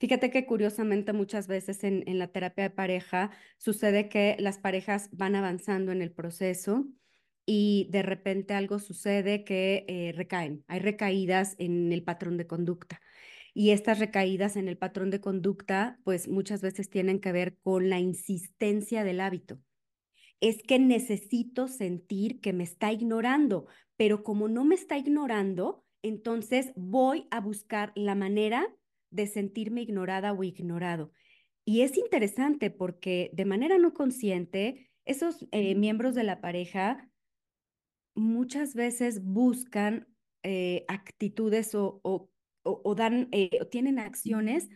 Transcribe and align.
Fíjate 0.00 0.30
que 0.30 0.46
curiosamente 0.46 1.12
muchas 1.12 1.46
veces 1.46 1.84
en, 1.84 2.18
la 2.18 2.28
terapia 2.28 2.64
de 2.64 2.70
pareja 2.70 3.30
sucede 3.58 4.08
que 4.08 4.34
las 4.38 4.58
parejas 4.58 5.10
van 5.12 5.36
avanzando 5.36 5.92
en 5.92 6.00
el 6.00 6.10
proceso 6.10 6.86
y 7.44 7.86
de 7.90 8.00
repente 8.00 8.54
algo 8.54 8.78
sucede 8.78 9.44
que 9.44 9.84
eh, 9.88 10.12
recaen, 10.16 10.64
hay 10.68 10.80
recaídas 10.80 11.54
en 11.58 11.92
el 11.92 12.02
patrón 12.02 12.38
de 12.38 12.46
conducta. 12.46 13.02
Y 13.52 13.72
estas 13.72 13.98
recaídas 13.98 14.56
en 14.56 14.68
el 14.68 14.78
patrón 14.78 15.10
de 15.10 15.20
conducta, 15.20 16.00
pues 16.02 16.28
muchas 16.28 16.62
veces 16.62 16.88
tienen 16.88 17.20
que 17.20 17.32
ver 17.32 17.58
con 17.58 17.90
la 17.90 17.98
insistencia 17.98 19.04
del 19.04 19.20
hábito. 19.20 19.60
Es 20.40 20.62
que 20.62 20.78
necesito 20.78 21.68
sentir 21.68 22.40
que 22.40 22.54
me 22.54 22.64
está 22.64 22.90
ignorando, 22.90 23.66
pero 23.98 24.22
como 24.22 24.48
no 24.48 24.64
me 24.64 24.76
está 24.76 24.96
ignorando, 24.96 25.84
entonces 26.00 26.72
voy 26.74 27.26
a 27.30 27.40
buscar 27.40 27.92
la 27.94 28.14
manera 28.14 28.66
de 29.10 29.26
sentirme 29.26 29.82
ignorada 29.82 30.32
o 30.32 30.42
ignorado. 30.44 31.12
Y 31.64 31.82
es 31.82 31.96
interesante 31.96 32.70
porque 32.70 33.30
de 33.32 33.44
manera 33.44 33.78
no 33.78 33.94
consciente, 33.94 34.90
esos 35.04 35.46
eh, 35.52 35.74
miembros 35.74 36.14
de 36.14 36.24
la 36.24 36.40
pareja 36.40 37.10
muchas 38.14 38.74
veces 38.74 39.22
buscan 39.22 40.08
eh, 40.42 40.84
actitudes 40.88 41.74
o, 41.74 42.00
o, 42.02 42.94
dan, 42.94 43.28
eh, 43.32 43.58
o 43.60 43.66
tienen 43.66 43.98
acciones 43.98 44.68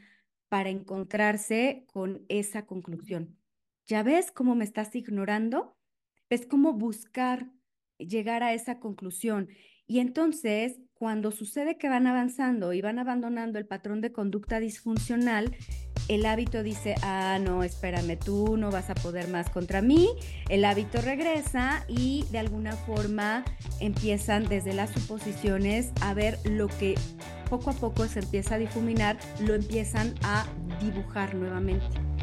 para 0.48 0.70
encontrarse 0.70 1.84
con 1.92 2.24
esa 2.28 2.66
conclusión. 2.66 3.38
¿Ya 3.86 4.02
ves 4.02 4.30
cómo 4.30 4.54
me 4.54 4.64
estás 4.64 4.94
ignorando? 4.94 5.76
Es 6.30 6.46
como 6.46 6.72
buscar 6.72 7.50
llegar 7.98 8.42
a 8.42 8.54
esa 8.54 8.80
conclusión. 8.80 9.48
Y 9.86 9.98
entonces, 9.98 10.80
cuando 10.98 11.32
sucede 11.32 11.76
que 11.76 11.88
van 11.88 12.06
avanzando 12.06 12.72
y 12.72 12.80
van 12.80 12.98
abandonando 12.98 13.58
el 13.58 13.66
patrón 13.66 14.00
de 14.00 14.12
conducta 14.12 14.60
disfuncional, 14.60 15.54
el 16.08 16.26
hábito 16.26 16.62
dice, 16.62 16.94
ah, 17.02 17.38
no, 17.40 17.64
espérame, 17.64 18.18
tú 18.18 18.56
no 18.56 18.70
vas 18.70 18.90
a 18.90 18.94
poder 18.94 19.28
más 19.28 19.50
contra 19.50 19.82
mí. 19.82 20.10
El 20.48 20.64
hábito 20.64 21.00
regresa 21.00 21.84
y 21.88 22.24
de 22.30 22.38
alguna 22.38 22.72
forma 22.72 23.44
empiezan 23.80 24.48
desde 24.48 24.74
las 24.74 24.90
suposiciones 24.90 25.92
a 26.00 26.14
ver 26.14 26.38
lo 26.44 26.68
que 26.68 26.94
poco 27.48 27.70
a 27.70 27.74
poco 27.74 28.06
se 28.06 28.20
empieza 28.20 28.56
a 28.56 28.58
difuminar, 28.58 29.18
lo 29.40 29.54
empiezan 29.54 30.14
a 30.22 30.46
dibujar 30.80 31.34
nuevamente. 31.34 32.13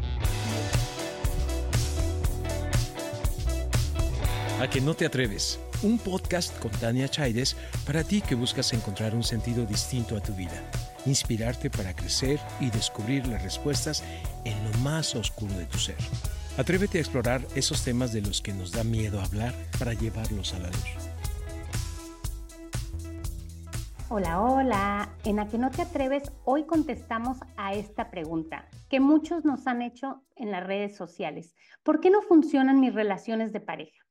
A 4.62 4.70
que 4.70 4.80
no 4.80 4.94
te 4.94 5.04
atreves 5.04 5.58
un 5.82 5.98
podcast 5.98 6.56
con 6.60 6.70
Tania 6.70 7.08
Chaides 7.08 7.56
para 7.84 8.04
ti 8.04 8.20
que 8.20 8.36
buscas 8.36 8.72
encontrar 8.72 9.12
un 9.12 9.24
sentido 9.24 9.66
distinto 9.66 10.16
a 10.16 10.20
tu 10.20 10.34
vida, 10.34 10.54
inspirarte 11.04 11.68
para 11.68 11.96
crecer 11.96 12.38
y 12.60 12.70
descubrir 12.70 13.26
las 13.26 13.42
respuestas 13.42 14.04
en 14.44 14.54
lo 14.62 14.78
más 14.78 15.16
oscuro 15.16 15.52
de 15.54 15.64
tu 15.64 15.78
ser. 15.78 15.96
Atrévete 16.56 16.98
a 16.98 17.00
explorar 17.00 17.44
esos 17.56 17.82
temas 17.82 18.12
de 18.12 18.20
los 18.20 18.40
que 18.40 18.52
nos 18.52 18.70
da 18.70 18.84
miedo 18.84 19.20
hablar 19.20 19.52
para 19.80 19.94
llevarlos 19.94 20.54
a 20.54 20.60
la 20.60 20.68
luz. 20.68 21.10
Hola, 24.10 24.40
hola. 24.42 25.10
En 25.24 25.40
A 25.40 25.48
que 25.48 25.58
no 25.58 25.72
te 25.72 25.82
atreves, 25.82 26.30
hoy 26.44 26.66
contestamos 26.66 27.38
a 27.56 27.74
esta 27.74 28.12
pregunta 28.12 28.68
que 28.88 29.00
muchos 29.00 29.44
nos 29.44 29.66
han 29.66 29.82
hecho 29.82 30.22
en 30.36 30.52
las 30.52 30.64
redes 30.64 30.94
sociales. 30.94 31.56
¿Por 31.82 31.98
qué 31.98 32.10
no 32.10 32.22
funcionan 32.22 32.78
mis 32.78 32.94
relaciones 32.94 33.52
de 33.52 33.58
pareja? 33.58 34.01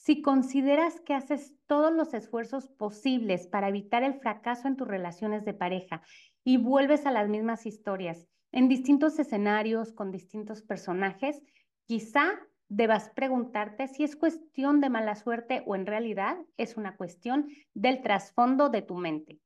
Si 0.00 0.22
consideras 0.22 0.98
que 1.02 1.12
haces 1.12 1.54
todos 1.66 1.92
los 1.92 2.14
esfuerzos 2.14 2.68
posibles 2.68 3.46
para 3.46 3.68
evitar 3.68 4.02
el 4.02 4.14
fracaso 4.14 4.66
en 4.66 4.76
tus 4.76 4.88
relaciones 4.88 5.44
de 5.44 5.52
pareja 5.52 6.00
y 6.42 6.56
vuelves 6.56 7.04
a 7.04 7.10
las 7.10 7.28
mismas 7.28 7.66
historias 7.66 8.26
en 8.50 8.70
distintos 8.70 9.18
escenarios 9.18 9.92
con 9.92 10.10
distintos 10.10 10.62
personajes, 10.62 11.42
quizá 11.84 12.30
debas 12.70 13.10
preguntarte 13.10 13.88
si 13.88 14.02
es 14.02 14.16
cuestión 14.16 14.80
de 14.80 14.88
mala 14.88 15.16
suerte 15.16 15.64
o 15.66 15.76
en 15.76 15.84
realidad 15.84 16.38
es 16.56 16.78
una 16.78 16.96
cuestión 16.96 17.48
del 17.74 18.00
trasfondo 18.00 18.70
de 18.70 18.80
tu 18.80 18.94
mente. 18.94 19.38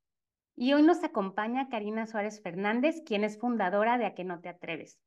Y 0.54 0.72
hoy 0.72 0.84
nos 0.84 1.02
acompaña 1.02 1.68
Karina 1.68 2.06
Suárez 2.06 2.40
Fernández, 2.40 3.02
quien 3.04 3.24
es 3.24 3.40
fundadora 3.40 3.98
de 3.98 4.06
A 4.06 4.14
que 4.14 4.22
no 4.22 4.40
te 4.40 4.50
atreves. 4.50 5.00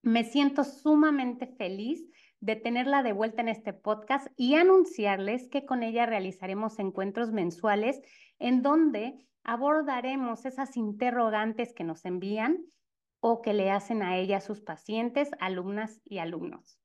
Me 0.00 0.24
siento 0.24 0.64
sumamente 0.64 1.46
feliz 1.46 2.02
de 2.40 2.56
tenerla 2.56 3.02
de 3.02 3.12
vuelta 3.12 3.42
en 3.42 3.48
este 3.48 3.72
podcast 3.72 4.28
y 4.36 4.54
anunciarles 4.54 5.48
que 5.48 5.66
con 5.66 5.82
ella 5.82 6.06
realizaremos 6.06 6.78
encuentros 6.78 7.32
mensuales 7.32 8.00
en 8.38 8.62
donde 8.62 9.26
abordaremos 9.44 10.44
esas 10.46 10.76
interrogantes 10.76 11.72
que 11.72 11.84
nos 11.84 12.04
envían 12.04 12.64
o 13.20 13.42
que 13.42 13.52
le 13.52 13.70
hacen 13.70 14.02
a 14.02 14.16
ella 14.16 14.40
sus 14.40 14.60
pacientes, 14.62 15.30
alumnas 15.38 16.00
y 16.04 16.18
alumnos. 16.18 16.78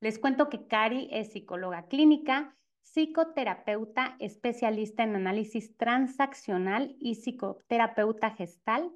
Les 0.00 0.18
cuento 0.18 0.48
que 0.48 0.66
Cari 0.66 1.08
es 1.10 1.32
psicóloga 1.32 1.86
clínica, 1.86 2.56
psicoterapeuta 2.82 4.16
especialista 4.18 5.02
en 5.02 5.16
análisis 5.16 5.76
transaccional 5.76 6.96
y 6.98 7.14
psicoterapeuta 7.14 8.30
gestal. 8.30 8.90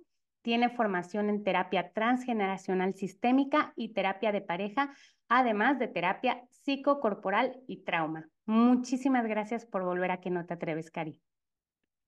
Tiene 0.44 0.68
formación 0.68 1.30
en 1.30 1.42
terapia 1.42 1.90
transgeneracional 1.94 2.92
sistémica 2.92 3.72
y 3.76 3.94
terapia 3.94 4.30
de 4.30 4.42
pareja, 4.42 4.94
además 5.26 5.78
de 5.78 5.88
terapia 5.88 6.44
psicocorporal 6.50 7.62
y 7.66 7.78
trauma. 7.78 8.28
Muchísimas 8.44 9.26
gracias 9.26 9.64
por 9.64 9.84
volver 9.84 10.10
a 10.10 10.20
que 10.20 10.28
no 10.28 10.44
te 10.44 10.52
atreves, 10.52 10.90
Cari. 10.90 11.18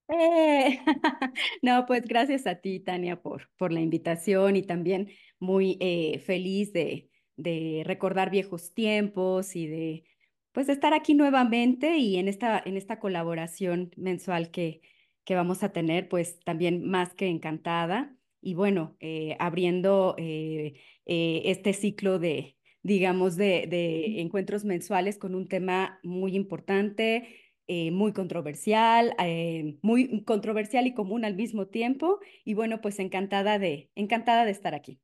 Eh, 0.09 0.81
no, 1.63 1.87
pues 1.87 2.03
gracias 2.03 2.47
a 2.47 2.57
ti, 2.57 2.79
Tania, 2.81 3.23
por, 3.23 3.49
por 3.57 3.73
la 3.73 3.81
invitación 3.81 4.57
y 4.57 4.63
también 4.63 5.09
muy 5.39 5.79
eh, 5.81 6.19
feliz 6.19 6.75
de, 6.75 7.09
de 7.37 7.85
recordar 7.87 8.29
viejos 8.29 8.75
tiempos 8.75 9.57
y 9.57 9.67
de 9.67 10.05
pues 10.53 10.69
estar 10.69 10.93
aquí 10.93 11.15
nuevamente 11.15 11.97
y 11.97 12.17
en 12.17 12.29
esta, 12.29 12.63
en 12.63 12.77
esta 12.77 12.99
colaboración 12.99 13.93
mensual 13.97 14.51
que, 14.51 14.83
que 15.25 15.35
vamos 15.35 15.63
a 15.63 15.73
tener, 15.73 16.11
pues 16.11 16.39
también 16.41 16.87
más 16.87 17.15
que 17.15 17.29
encantada. 17.29 18.16
Y 18.47 18.55
bueno, 18.55 18.97
eh, 19.01 19.37
abriendo 19.41 20.15
este 20.19 21.73
ciclo 21.73 22.21
de, 22.21 22.57
digamos, 22.83 23.37
de, 23.37 23.67
de 23.69 24.21
encuentros 24.21 24.65
mensuales 24.65 25.19
con 25.19 25.35
un 25.35 25.49
tema 25.49 25.99
muy 26.05 26.37
importante, 26.37 27.27
eh, 27.69 27.91
muy 27.91 28.13
controversial, 28.13 29.17
eh, 29.19 29.77
muy 29.83 30.23
controversial 30.23 30.87
y 30.87 30.95
común 30.95 31.25
al 31.25 31.35
mismo 31.35 31.67
tiempo. 31.67 32.21
Y 32.45 32.55
bueno, 32.55 32.81
pues 32.81 33.01
encantada 33.01 33.59
de, 33.59 33.91
encantada 33.97 34.45
de 34.45 34.53
estar 34.53 34.73
aquí. 34.73 35.01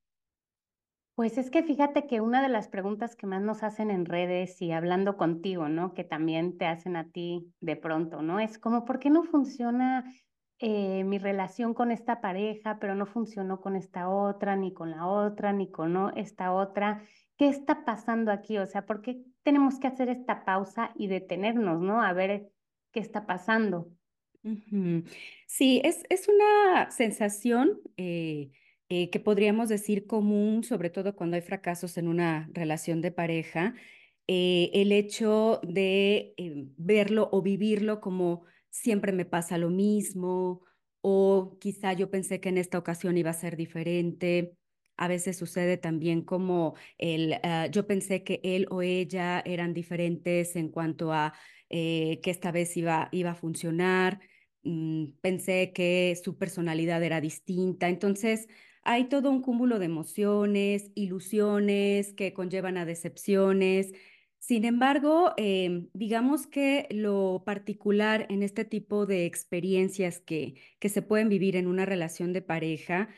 Pues 1.16 1.36
es 1.38 1.50
que 1.50 1.64
fíjate 1.64 2.06
que 2.06 2.20
una 2.20 2.40
de 2.40 2.48
las 2.48 2.68
preguntas 2.68 3.16
que 3.16 3.26
más 3.26 3.42
nos 3.42 3.64
hacen 3.64 3.90
en 3.90 4.06
redes 4.06 4.62
y 4.62 4.70
hablando 4.70 5.16
contigo, 5.16 5.68
¿no? 5.68 5.92
Que 5.92 6.04
también 6.04 6.56
te 6.56 6.66
hacen 6.66 6.94
a 6.94 7.10
ti 7.10 7.52
de 7.60 7.74
pronto, 7.74 8.22
¿no? 8.22 8.38
Es 8.38 8.58
como, 8.58 8.84
¿por 8.84 9.00
qué 9.00 9.10
no 9.10 9.24
funciona 9.24 10.04
eh, 10.62 11.04
mi 11.04 11.18
relación 11.18 11.74
con 11.74 11.90
esta 11.90 12.20
pareja, 12.20 12.78
pero 12.80 12.94
no 12.94 13.04
funcionó 13.04 13.60
con 13.60 13.76
esta 13.76 14.08
otra, 14.08 14.56
ni 14.56 14.72
con 14.72 14.90
la 14.90 15.06
otra, 15.06 15.52
ni 15.52 15.70
con 15.70 16.16
esta 16.16 16.52
otra? 16.52 17.02
¿qué 17.42 17.48
está 17.48 17.84
pasando 17.84 18.30
aquí? 18.30 18.58
O 18.58 18.66
sea, 18.66 18.86
¿por 18.86 19.02
qué 19.02 19.20
tenemos 19.42 19.80
que 19.80 19.88
hacer 19.88 20.08
esta 20.08 20.44
pausa 20.44 20.92
y 20.94 21.08
detenernos, 21.08 21.80
¿no? 21.80 22.00
A 22.00 22.12
ver 22.12 22.52
qué 22.92 23.00
está 23.00 23.26
pasando. 23.26 23.90
Sí, 25.46 25.80
es, 25.82 26.04
es 26.08 26.28
una 26.28 26.90
sensación 26.92 27.80
eh, 27.96 28.50
eh, 28.88 29.10
que 29.10 29.18
podríamos 29.18 29.68
decir 29.68 30.06
común, 30.06 30.62
sobre 30.62 30.90
todo 30.90 31.16
cuando 31.16 31.34
hay 31.34 31.42
fracasos 31.42 31.98
en 31.98 32.06
una 32.06 32.48
relación 32.52 33.00
de 33.00 33.10
pareja, 33.10 33.74
el 34.28 34.92
hecho 34.92 35.60
de 35.64 36.34
verlo 36.76 37.28
o 37.32 37.42
vivirlo 37.42 38.00
como 38.00 38.44
siempre 38.72 39.12
me 39.12 39.24
pasa 39.26 39.58
lo 39.58 39.70
mismo, 39.70 40.62
o 41.02 41.58
quizá 41.60 41.92
yo 41.92 42.10
pensé 42.10 42.40
que 42.40 42.48
en 42.48 42.58
esta 42.58 42.78
ocasión 42.78 43.16
iba 43.18 43.30
a 43.30 43.34
ser 43.34 43.56
diferente, 43.56 44.56
a 44.96 45.08
veces 45.08 45.36
sucede 45.36 45.76
también 45.76 46.22
como 46.22 46.74
el, 46.98 47.34
ah, 47.44 47.66
yo 47.70 47.86
pensé 47.86 48.24
que 48.24 48.40
él 48.44 48.66
o 48.70 48.82
ella 48.82 49.42
eran 49.44 49.74
diferentes 49.74 50.56
en 50.56 50.68
cuanto 50.70 51.12
a 51.12 51.34
eh, 51.70 52.20
que 52.22 52.30
esta 52.30 52.52
vez 52.52 52.76
iba, 52.76 53.08
iba 53.12 53.32
a 53.32 53.34
funcionar, 53.34 54.20
mm, 54.62 55.06
pensé 55.20 55.72
que 55.72 56.16
su 56.22 56.38
personalidad 56.38 57.02
era 57.02 57.20
distinta, 57.20 57.88
entonces 57.88 58.48
hay 58.84 59.04
todo 59.08 59.30
un 59.30 59.42
cúmulo 59.42 59.78
de 59.78 59.86
emociones, 59.86 60.90
ilusiones 60.94 62.14
que 62.14 62.32
conllevan 62.34 62.76
a 62.78 62.84
decepciones. 62.84 63.92
Sin 64.42 64.64
embargo, 64.64 65.34
em, 65.36 65.88
digamos 65.92 66.48
que 66.48 66.88
lo 66.90 67.44
particular 67.46 68.26
en 68.28 68.42
este 68.42 68.64
tipo 68.64 69.06
de 69.06 69.24
experiencias 69.24 70.18
que, 70.18 70.54
que 70.80 70.88
se 70.88 71.00
pueden 71.00 71.28
vivir 71.28 71.54
en 71.54 71.68
una 71.68 71.86
relación 71.86 72.32
de 72.32 72.42
pareja 72.42 73.08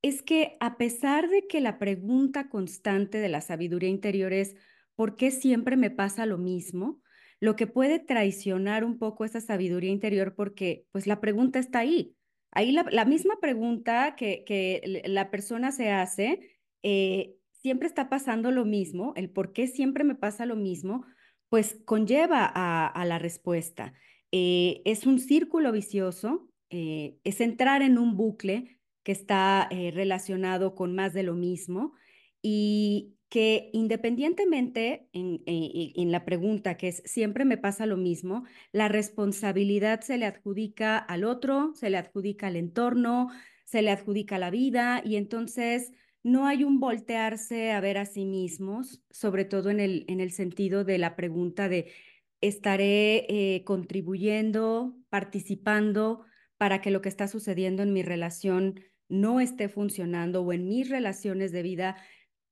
es 0.00 0.22
que 0.22 0.56
a 0.58 0.78
pesar 0.78 1.28
de 1.28 1.46
que 1.46 1.60
la 1.60 1.78
pregunta 1.78 2.48
constante 2.48 3.18
de 3.18 3.28
la 3.28 3.42
sabiduría 3.42 3.90
interior 3.90 4.32
es 4.32 4.56
¿por 4.94 5.16
qué 5.16 5.30
siempre 5.30 5.76
me 5.76 5.90
pasa 5.90 6.24
lo 6.24 6.38
mismo? 6.38 7.02
Lo 7.40 7.56
que 7.56 7.66
puede 7.66 7.98
traicionar 7.98 8.82
un 8.82 8.98
poco 8.98 9.26
esa 9.26 9.42
sabiduría 9.42 9.90
interior 9.90 10.34
porque 10.34 10.86
pues 10.92 11.06
la 11.06 11.20
pregunta 11.20 11.58
está 11.58 11.80
ahí. 11.80 12.16
Ahí 12.52 12.72
la, 12.72 13.04
misma 13.04 13.38
pregunta 13.38 14.16
que, 14.16 14.44
que, 14.46 15.02
la 15.04 15.30
persona 15.30 15.72
se 15.72 15.90
hace, 15.90 16.58
eh, 16.82 17.34
siempre 17.62 17.88
está 17.88 18.08
pasando 18.08 18.50
lo 18.50 18.64
mismo, 18.64 19.12
el 19.16 19.30
por 19.30 19.52
qué 19.52 19.66
siempre 19.66 20.04
me 20.04 20.14
pasa 20.14 20.46
lo 20.46 20.56
mismo, 20.56 21.04
pues 21.48 21.80
conlleva 21.84 22.44
a, 22.46 23.04
la 23.04 23.18
respuesta. 23.18 23.92
Eh, 24.32 24.82
es 24.84 25.06
un 25.06 25.18
círculo 25.18 25.72
vicioso, 25.72 26.48
eh, 26.70 27.18
es 27.24 27.40
entrar 27.40 27.82
en 27.82 27.98
un 27.98 28.16
bucle 28.16 28.78
que 29.02 29.12
está 29.12 29.68
relacionado 29.70 30.74
con 30.74 30.94
más 30.94 31.12
de 31.14 31.22
lo 31.22 31.34
mismo 31.34 31.94
y 32.42 33.16
que 33.30 33.70
independientemente 33.72 35.08
en, 35.12 35.42
en, 35.46 36.12
la 36.12 36.24
pregunta 36.24 36.76
que 36.76 36.88
es 36.88 37.02
siempre 37.06 37.44
me 37.44 37.56
pasa 37.56 37.86
lo 37.86 37.96
mismo, 37.96 38.44
la 38.72 38.88
responsabilidad 38.88 40.00
se 40.00 40.18
le 40.18 40.26
adjudica 40.26 40.98
al 40.98 41.22
otro, 41.22 41.72
se 41.74 41.90
le 41.90 41.96
adjudica 41.96 42.48
al 42.48 42.56
entorno, 42.56 43.30
se 43.64 43.82
le 43.82 43.90
adjudica 43.92 44.36
a 44.36 44.40
la 44.40 44.50
vida 44.50 45.00
y 45.04 45.14
entonces 45.14 45.92
no 46.22 46.46
hay 46.46 46.64
un 46.64 46.80
voltearse 46.80 47.72
a 47.72 47.80
ver 47.80 47.98
a 47.98 48.06
sí 48.06 48.26
mismos, 48.26 49.02
sobre 49.10 49.44
todo 49.44 49.70
en 49.70 49.80
el, 49.80 50.04
en 50.08 50.20
el 50.20 50.32
sentido 50.32 50.84
de 50.84 50.98
la 50.98 51.16
pregunta 51.16 51.68
de 51.68 51.92
estaré 52.40 53.26
eh, 53.28 53.64
contribuyendo, 53.64 54.96
participando 55.08 56.24
para 56.56 56.80
que 56.80 56.90
lo 56.90 57.00
que 57.00 57.08
está 57.08 57.28
sucediendo 57.28 57.82
en 57.82 57.92
mi 57.92 58.02
relación 58.02 58.80
no 59.08 59.40
esté 59.40 59.68
funcionando 59.68 60.42
o 60.42 60.52
en 60.52 60.68
mis 60.68 60.88
relaciones 60.88 61.52
de 61.52 61.62
vida 61.62 61.96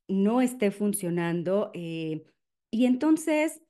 no 0.08 0.40
esté 0.40 0.70
funcionando. 0.70 1.70
Eh, 1.74 2.24
y 2.70 2.86
entonces, 2.86 3.62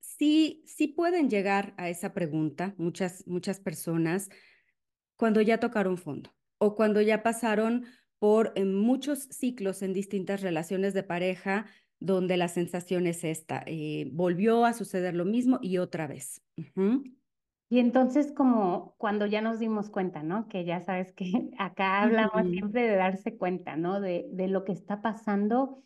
sí, 0.00 0.62
sí 0.66 0.88
pueden 0.88 1.28
llegar 1.28 1.74
a 1.76 1.88
esa 1.88 2.12
pregunta 2.12 2.74
muchas, 2.78 3.26
muchas 3.26 3.60
personas 3.60 4.28
cuando 5.16 5.40
ya 5.40 5.58
tocaron 5.58 5.98
fondo 5.98 6.34
o 6.58 6.74
cuando 6.74 7.00
ya 7.00 7.22
pasaron 7.22 7.86
por 8.18 8.58
muchos 8.64 9.20
ciclos 9.30 9.82
en 9.82 9.92
distintas 9.92 10.40
relaciones 10.40 10.94
de 10.94 11.02
pareja 11.02 11.66
donde 11.98 12.36
la 12.36 12.48
sensación 12.48 13.06
es 13.06 13.24
esta, 13.24 13.62
eh, 13.66 14.08
volvió 14.12 14.64
a 14.64 14.72
suceder 14.72 15.14
lo 15.14 15.24
mismo 15.24 15.58
y 15.62 15.78
otra 15.78 16.06
vez. 16.06 16.42
Y 17.68 17.78
entonces 17.78 18.32
como 18.32 18.94
cuando 18.98 19.26
ya 19.26 19.40
nos 19.40 19.58
dimos 19.58 19.90
cuenta, 19.90 20.22
¿no? 20.22 20.46
Que 20.48 20.64
ya 20.64 20.80
sabes 20.80 21.12
que 21.12 21.24
acá 21.58 22.02
hablamos 22.02 22.50
siempre 22.50 22.82
de 22.88 22.96
darse 22.96 23.36
cuenta, 23.36 23.76
¿no? 23.76 24.00
De, 24.00 24.28
de 24.32 24.48
lo 24.48 24.64
que 24.64 24.72
está 24.72 25.02
pasando 25.02 25.82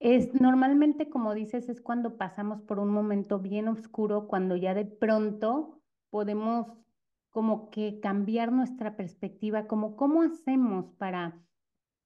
es 0.00 0.34
normalmente, 0.38 1.08
como 1.08 1.34
dices, 1.34 1.68
es 1.68 1.80
cuando 1.80 2.18
pasamos 2.18 2.60
por 2.62 2.78
un 2.78 2.90
momento 2.90 3.38
bien 3.38 3.68
oscuro, 3.68 4.26
cuando 4.26 4.56
ya 4.56 4.74
de 4.74 4.84
pronto 4.84 5.80
podemos 6.10 6.66
como 7.30 7.70
que 7.70 8.00
cambiar 8.00 8.52
nuestra 8.52 8.96
perspectiva, 8.96 9.66
como 9.66 9.96
cómo 9.96 10.22
hacemos 10.22 10.92
para 10.92 11.40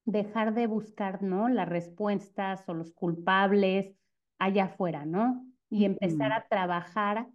dejar 0.05 0.53
de 0.53 0.67
buscar, 0.67 1.21
¿no? 1.21 1.49
Las 1.49 1.69
respuestas 1.69 2.67
o 2.67 2.73
los 2.73 2.91
culpables 2.93 3.95
allá 4.37 4.65
afuera, 4.65 5.05
¿no? 5.05 5.45
Y 5.69 5.85
empezar 5.85 6.31
a 6.31 6.47
trabajar, 6.47 7.27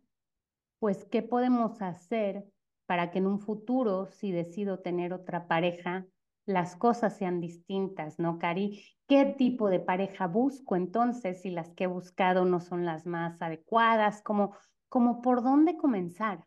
pues, 0.81 1.05
¿qué 1.05 1.23
podemos 1.23 1.81
hacer 1.83 2.45
para 2.87 3.11
que 3.11 3.19
en 3.19 3.27
un 3.27 3.41
futuro, 3.41 4.07
si 4.07 4.33
decido 4.33 4.81
tener 4.81 5.13
otra 5.13 5.47
pareja, 5.47 6.07
las 6.47 6.77
cosas 6.77 7.17
sean 7.17 7.41
distintas, 7.41 8.19
¿no, 8.19 8.39
Cari? 8.39 8.83
¿Qué 9.09 9.25
tipo 9.39 9.71
de 9.71 9.81
pareja 9.81 10.27
busco 10.27 10.77
entonces 10.77 11.43
si 11.43 11.51
las 11.51 11.73
que 11.75 11.85
he 11.85 11.87
buscado 11.87 12.45
no 12.45 12.61
son 12.61 12.85
las 12.85 13.07
más 13.07 13.41
adecuadas? 13.41 14.21
¿Cómo, 14.23 14.55
como 14.89 15.23
por 15.23 15.43
dónde 15.43 15.77
comenzar? 15.77 16.45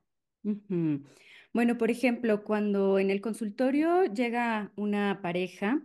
Bueno, 1.53 1.77
por 1.77 1.89
ejemplo, 1.89 2.43
cuando 2.43 2.99
en 2.99 3.09
el 3.09 3.21
consultorio 3.21 4.05
llega 4.05 4.71
una 4.75 5.19
pareja, 5.21 5.81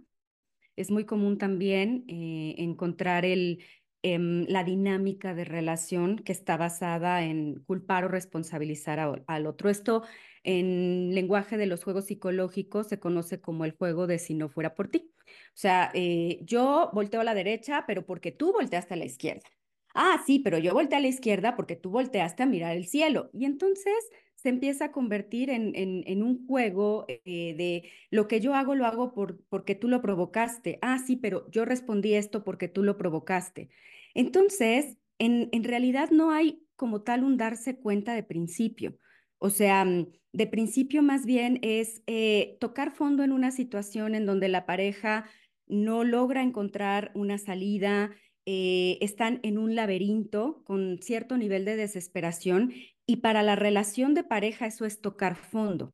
es 0.76 0.90
muy 0.90 1.04
común 1.04 1.38
también 1.38 2.04
eh, 2.08 2.54
encontrar 2.58 3.24
el, 3.24 3.64
em, 4.02 4.44
la 4.48 4.64
dinámica 4.64 5.34
de 5.34 5.44
relación 5.44 6.18
que 6.18 6.32
está 6.32 6.56
basada 6.56 7.22
en 7.24 7.62
culpar 7.64 8.04
o 8.04 8.08
responsabilizar 8.08 9.24
al 9.26 9.46
otro. 9.46 9.70
Esto 9.70 10.02
en 10.44 11.14
lenguaje 11.14 11.56
de 11.56 11.66
los 11.66 11.84
juegos 11.84 12.06
psicológicos 12.06 12.88
se 12.88 12.98
conoce 12.98 13.40
como 13.40 13.64
el 13.64 13.72
juego 13.72 14.06
de 14.06 14.18
si 14.18 14.34
no 14.34 14.48
fuera 14.48 14.74
por 14.74 14.88
ti. 14.88 15.12
O 15.26 15.32
sea, 15.54 15.90
eh, 15.94 16.40
yo 16.42 16.90
volteo 16.92 17.20
a 17.20 17.24
la 17.24 17.34
derecha, 17.34 17.84
pero 17.86 18.04
porque 18.04 18.32
tú 18.32 18.52
volteaste 18.52 18.94
a 18.94 18.96
la 18.96 19.04
izquierda. 19.04 19.48
Ah, 19.94 20.22
sí, 20.26 20.38
pero 20.38 20.58
yo 20.58 20.72
volteé 20.72 20.98
a 20.98 21.00
la 21.00 21.08
izquierda 21.08 21.54
porque 21.54 21.76
tú 21.76 21.90
volteaste 21.90 22.42
a 22.42 22.46
mirar 22.46 22.76
el 22.76 22.86
cielo. 22.86 23.30
Y 23.32 23.44
entonces 23.44 23.94
se 24.42 24.48
empieza 24.48 24.86
a 24.86 24.92
convertir 24.92 25.50
en, 25.50 25.72
en, 25.74 26.22
un 26.22 26.46
juego 26.48 27.04
eh, 27.06 27.54
de 27.56 27.90
lo 28.10 28.26
que 28.26 28.40
yo 28.40 28.54
hago, 28.54 28.74
lo 28.74 28.86
hago 28.86 29.14
por, 29.14 29.40
porque 29.48 29.76
tú 29.76 29.86
lo 29.86 30.02
provocaste. 30.02 30.80
Ah, 30.82 30.98
sí, 30.98 31.14
pero 31.14 31.48
yo 31.50 31.64
respondí 31.64 32.14
esto 32.14 32.42
porque 32.42 32.66
tú 32.66 32.82
lo 32.82 32.98
provocaste. 32.98 33.70
Entonces, 34.14 34.98
en, 35.18 35.48
en 35.52 35.62
realidad 35.62 36.10
no 36.10 36.32
hay 36.32 36.66
como 36.74 37.02
tal 37.02 37.22
un 37.22 37.36
darse 37.36 37.76
cuenta 37.76 38.14
de 38.14 38.24
principio. 38.24 38.98
O 39.38 39.48
sea, 39.48 39.84
mm, 39.84 40.08
de 40.32 40.46
principio 40.48 41.02
más 41.04 41.24
bien 41.24 41.60
es 41.62 42.02
eh, 42.08 42.56
tocar 42.58 42.90
fondo 42.90 43.22
en 43.22 43.30
una 43.30 43.52
situación 43.52 44.16
en 44.16 44.26
donde 44.26 44.48
la 44.48 44.66
pareja 44.66 45.26
no 45.68 46.02
logra 46.02 46.42
encontrar 46.42 47.12
una 47.14 47.38
salida, 47.38 48.10
eh, 48.44 48.98
están 49.00 49.38
en 49.44 49.56
un 49.56 49.76
laberinto 49.76 50.64
con 50.64 50.98
cierto 51.00 51.36
nivel 51.36 51.64
de 51.64 51.76
desesperación 51.76 52.72
y 53.06 53.16
para 53.16 53.42
la 53.42 53.56
relación 53.56 54.14
de 54.14 54.24
pareja 54.24 54.66
eso 54.66 54.84
es 54.84 55.00
tocar 55.00 55.36
fondo. 55.36 55.92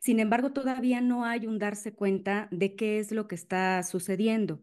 Sin 0.00 0.20
embargo, 0.20 0.52
todavía 0.52 1.00
no 1.00 1.24
hay 1.24 1.46
un 1.46 1.58
darse 1.58 1.92
cuenta 1.92 2.48
de 2.50 2.76
qué 2.76 2.98
es 2.98 3.10
lo 3.10 3.26
que 3.26 3.34
está 3.34 3.82
sucediendo. 3.82 4.62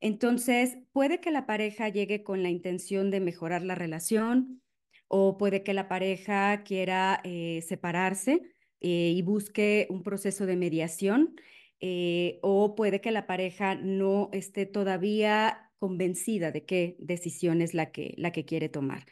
Entonces, 0.00 0.76
puede 0.92 1.20
que 1.20 1.30
la 1.30 1.46
pareja 1.46 1.88
llegue 1.88 2.22
con 2.22 2.42
la 2.42 2.50
intención 2.50 3.10
de 3.10 3.20
mejorar 3.20 3.62
la 3.62 3.74
relación, 3.74 4.60
o 5.08 5.36
puede 5.38 5.62
que 5.62 5.74
la 5.74 5.88
pareja 5.88 6.62
quiera 6.64 7.20
eh, 7.24 7.62
separarse 7.66 8.42
eh, 8.80 9.12
y 9.14 9.22
busque 9.22 9.86
un 9.90 10.02
proceso 10.02 10.46
de 10.46 10.56
mediación, 10.56 11.36
eh, 11.80 12.38
o 12.42 12.74
puede 12.74 13.00
que 13.00 13.10
la 13.10 13.26
pareja 13.26 13.74
no 13.74 14.30
esté 14.32 14.66
todavía 14.66 15.70
convencida 15.78 16.50
de 16.50 16.64
qué 16.64 16.96
decisión 16.98 17.60
es 17.60 17.74
la 17.74 17.90
que, 17.90 18.14
la 18.16 18.32
que 18.32 18.44
quiere 18.44 18.68
tomar. 18.68 19.06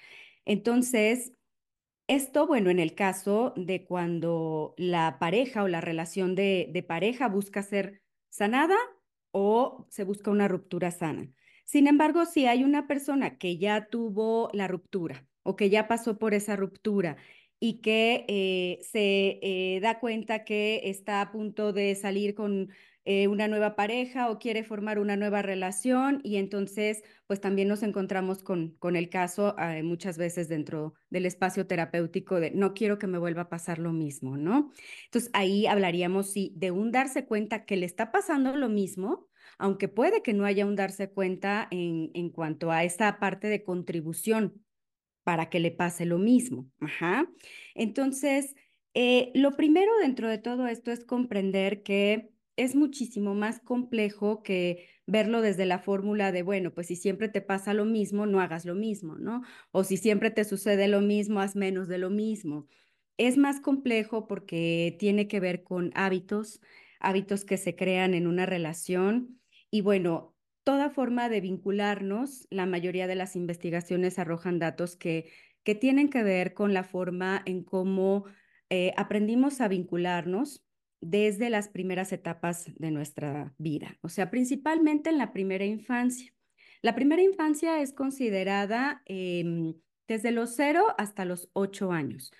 Entonces, 0.44 1.32
esto, 2.08 2.46
bueno, 2.46 2.70
en 2.70 2.78
el 2.78 2.94
caso 2.94 3.52
de 3.56 3.84
cuando 3.84 4.74
la 4.76 5.18
pareja 5.18 5.62
o 5.62 5.68
la 5.68 5.80
relación 5.80 6.34
de, 6.34 6.68
de 6.72 6.82
pareja 6.82 7.28
busca 7.28 7.62
ser 7.62 8.02
sanada 8.28 8.76
o 9.32 9.86
se 9.90 10.04
busca 10.04 10.30
una 10.30 10.48
ruptura 10.48 10.90
sana. 10.90 11.30
Sin 11.64 11.86
embargo, 11.86 12.26
si 12.26 12.46
hay 12.46 12.64
una 12.64 12.86
persona 12.86 13.38
que 13.38 13.56
ya 13.58 13.88
tuvo 13.88 14.50
la 14.52 14.68
ruptura, 14.68 15.26
o 15.42 15.56
que 15.56 15.70
ya 15.70 15.88
pasó 15.88 16.18
por 16.18 16.34
esa 16.34 16.56
ruptura 16.56 17.16
y 17.60 17.80
que 17.80 18.24
eh, 18.28 18.78
se 18.82 19.38
eh, 19.42 19.80
da 19.80 20.00
cuenta 20.00 20.44
que 20.44 20.82
está 20.90 21.20
a 21.20 21.32
punto 21.32 21.72
de 21.72 21.94
salir 21.94 22.34
con 22.34 22.70
eh, 23.04 23.28
una 23.28 23.48
nueva 23.48 23.74
pareja 23.74 24.30
o 24.30 24.38
quiere 24.38 24.64
formar 24.64 24.98
una 24.98 25.16
nueva 25.16 25.42
relación 25.42 26.20
y 26.22 26.36
entonces 26.36 27.02
pues 27.26 27.40
también 27.40 27.68
nos 27.68 27.82
encontramos 27.82 28.42
con, 28.42 28.76
con 28.78 28.94
el 28.96 29.08
caso 29.08 29.56
muchas 29.82 30.18
veces 30.18 30.48
dentro 30.48 30.94
del 31.10 31.26
espacio 31.26 31.66
terapéutico 31.66 32.38
de 32.40 32.50
no 32.52 32.74
quiero 32.74 32.98
que 32.98 33.06
me 33.06 33.18
vuelva 33.18 33.42
a 33.42 33.48
pasar 33.48 33.78
lo 33.78 33.92
mismo, 33.92 34.36
¿no? 34.36 34.70
Entonces 35.06 35.30
ahí 35.32 35.66
hablaríamos 35.66 36.30
sí 36.30 36.52
de 36.56 36.70
un 36.70 36.92
darse 36.92 37.26
cuenta 37.26 37.64
que 37.64 37.76
le 37.76 37.86
está 37.86 38.12
pasando 38.12 38.56
lo 38.56 38.68
mismo, 38.68 39.28
aunque 39.58 39.88
puede 39.88 40.22
que 40.22 40.34
no 40.34 40.44
haya 40.44 40.66
un 40.66 40.76
darse 40.76 41.10
cuenta 41.10 41.68
en, 41.70 42.10
en 42.14 42.30
cuanto 42.30 42.70
a 42.70 42.84
esta 42.84 43.18
parte 43.18 43.48
de 43.48 43.64
contribución 43.64 44.62
para 45.24 45.48
que 45.50 45.60
le 45.60 45.70
pase 45.70 46.04
lo 46.04 46.18
mismo. 46.18 46.68
Ajá. 46.80 47.28
Entonces, 47.74 48.54
eh, 48.94 49.30
lo 49.34 49.52
primero 49.52 49.92
dentro 50.00 50.28
de 50.28 50.38
todo 50.38 50.66
esto 50.66 50.90
es 50.90 51.04
comprender 51.04 51.82
que 51.82 52.31
es 52.56 52.74
muchísimo 52.74 53.34
más 53.34 53.60
complejo 53.60 54.42
que 54.42 54.88
verlo 55.06 55.40
desde 55.40 55.66
la 55.66 55.78
fórmula 55.78 56.32
de, 56.32 56.42
bueno, 56.42 56.72
pues 56.74 56.88
si 56.88 56.96
siempre 56.96 57.28
te 57.28 57.40
pasa 57.40 57.74
lo 57.74 57.84
mismo, 57.84 58.26
no 58.26 58.40
hagas 58.40 58.64
lo 58.64 58.74
mismo, 58.74 59.16
¿no? 59.16 59.42
O 59.70 59.84
si 59.84 59.96
siempre 59.96 60.30
te 60.30 60.44
sucede 60.44 60.88
lo 60.88 61.00
mismo, 61.00 61.40
haz 61.40 61.56
menos 61.56 61.88
de 61.88 61.98
lo 61.98 62.10
mismo. 62.10 62.68
Es 63.16 63.36
más 63.36 63.60
complejo 63.60 64.26
porque 64.26 64.96
tiene 64.98 65.28
que 65.28 65.40
ver 65.40 65.62
con 65.64 65.92
hábitos, 65.94 66.60
hábitos 67.00 67.44
que 67.44 67.56
se 67.56 67.74
crean 67.76 68.14
en 68.14 68.26
una 68.26 68.46
relación. 68.46 69.40
Y 69.70 69.80
bueno, 69.80 70.36
toda 70.64 70.90
forma 70.90 71.28
de 71.28 71.40
vincularnos, 71.40 72.46
la 72.50 72.66
mayoría 72.66 73.06
de 73.06 73.14
las 73.16 73.36
investigaciones 73.36 74.18
arrojan 74.18 74.58
datos 74.58 74.96
que, 74.96 75.30
que 75.64 75.74
tienen 75.74 76.10
que 76.10 76.22
ver 76.22 76.54
con 76.54 76.74
la 76.74 76.84
forma 76.84 77.42
en 77.46 77.64
cómo 77.64 78.24
eh, 78.70 78.92
aprendimos 78.96 79.60
a 79.60 79.68
vincularnos 79.68 80.64
desde 81.02 81.50
las 81.50 81.68
primeras 81.68 82.12
etapas 82.12 82.70
de 82.76 82.90
nuestra 82.90 83.52
vida, 83.58 83.98
o 84.00 84.08
sea, 84.08 84.30
principalmente 84.30 85.10
en 85.10 85.18
la 85.18 85.32
primera 85.32 85.64
infancia. 85.64 86.32
La 86.80 86.94
primera 86.94 87.22
infancia 87.22 87.80
es 87.82 87.92
considerada 87.92 89.02
em, 89.04 89.74
desde 90.08 90.30
los 90.30 90.54
cero 90.54 90.84
hasta 90.98 91.24
los 91.24 91.50
ocho 91.52 91.92
años. 91.92 92.32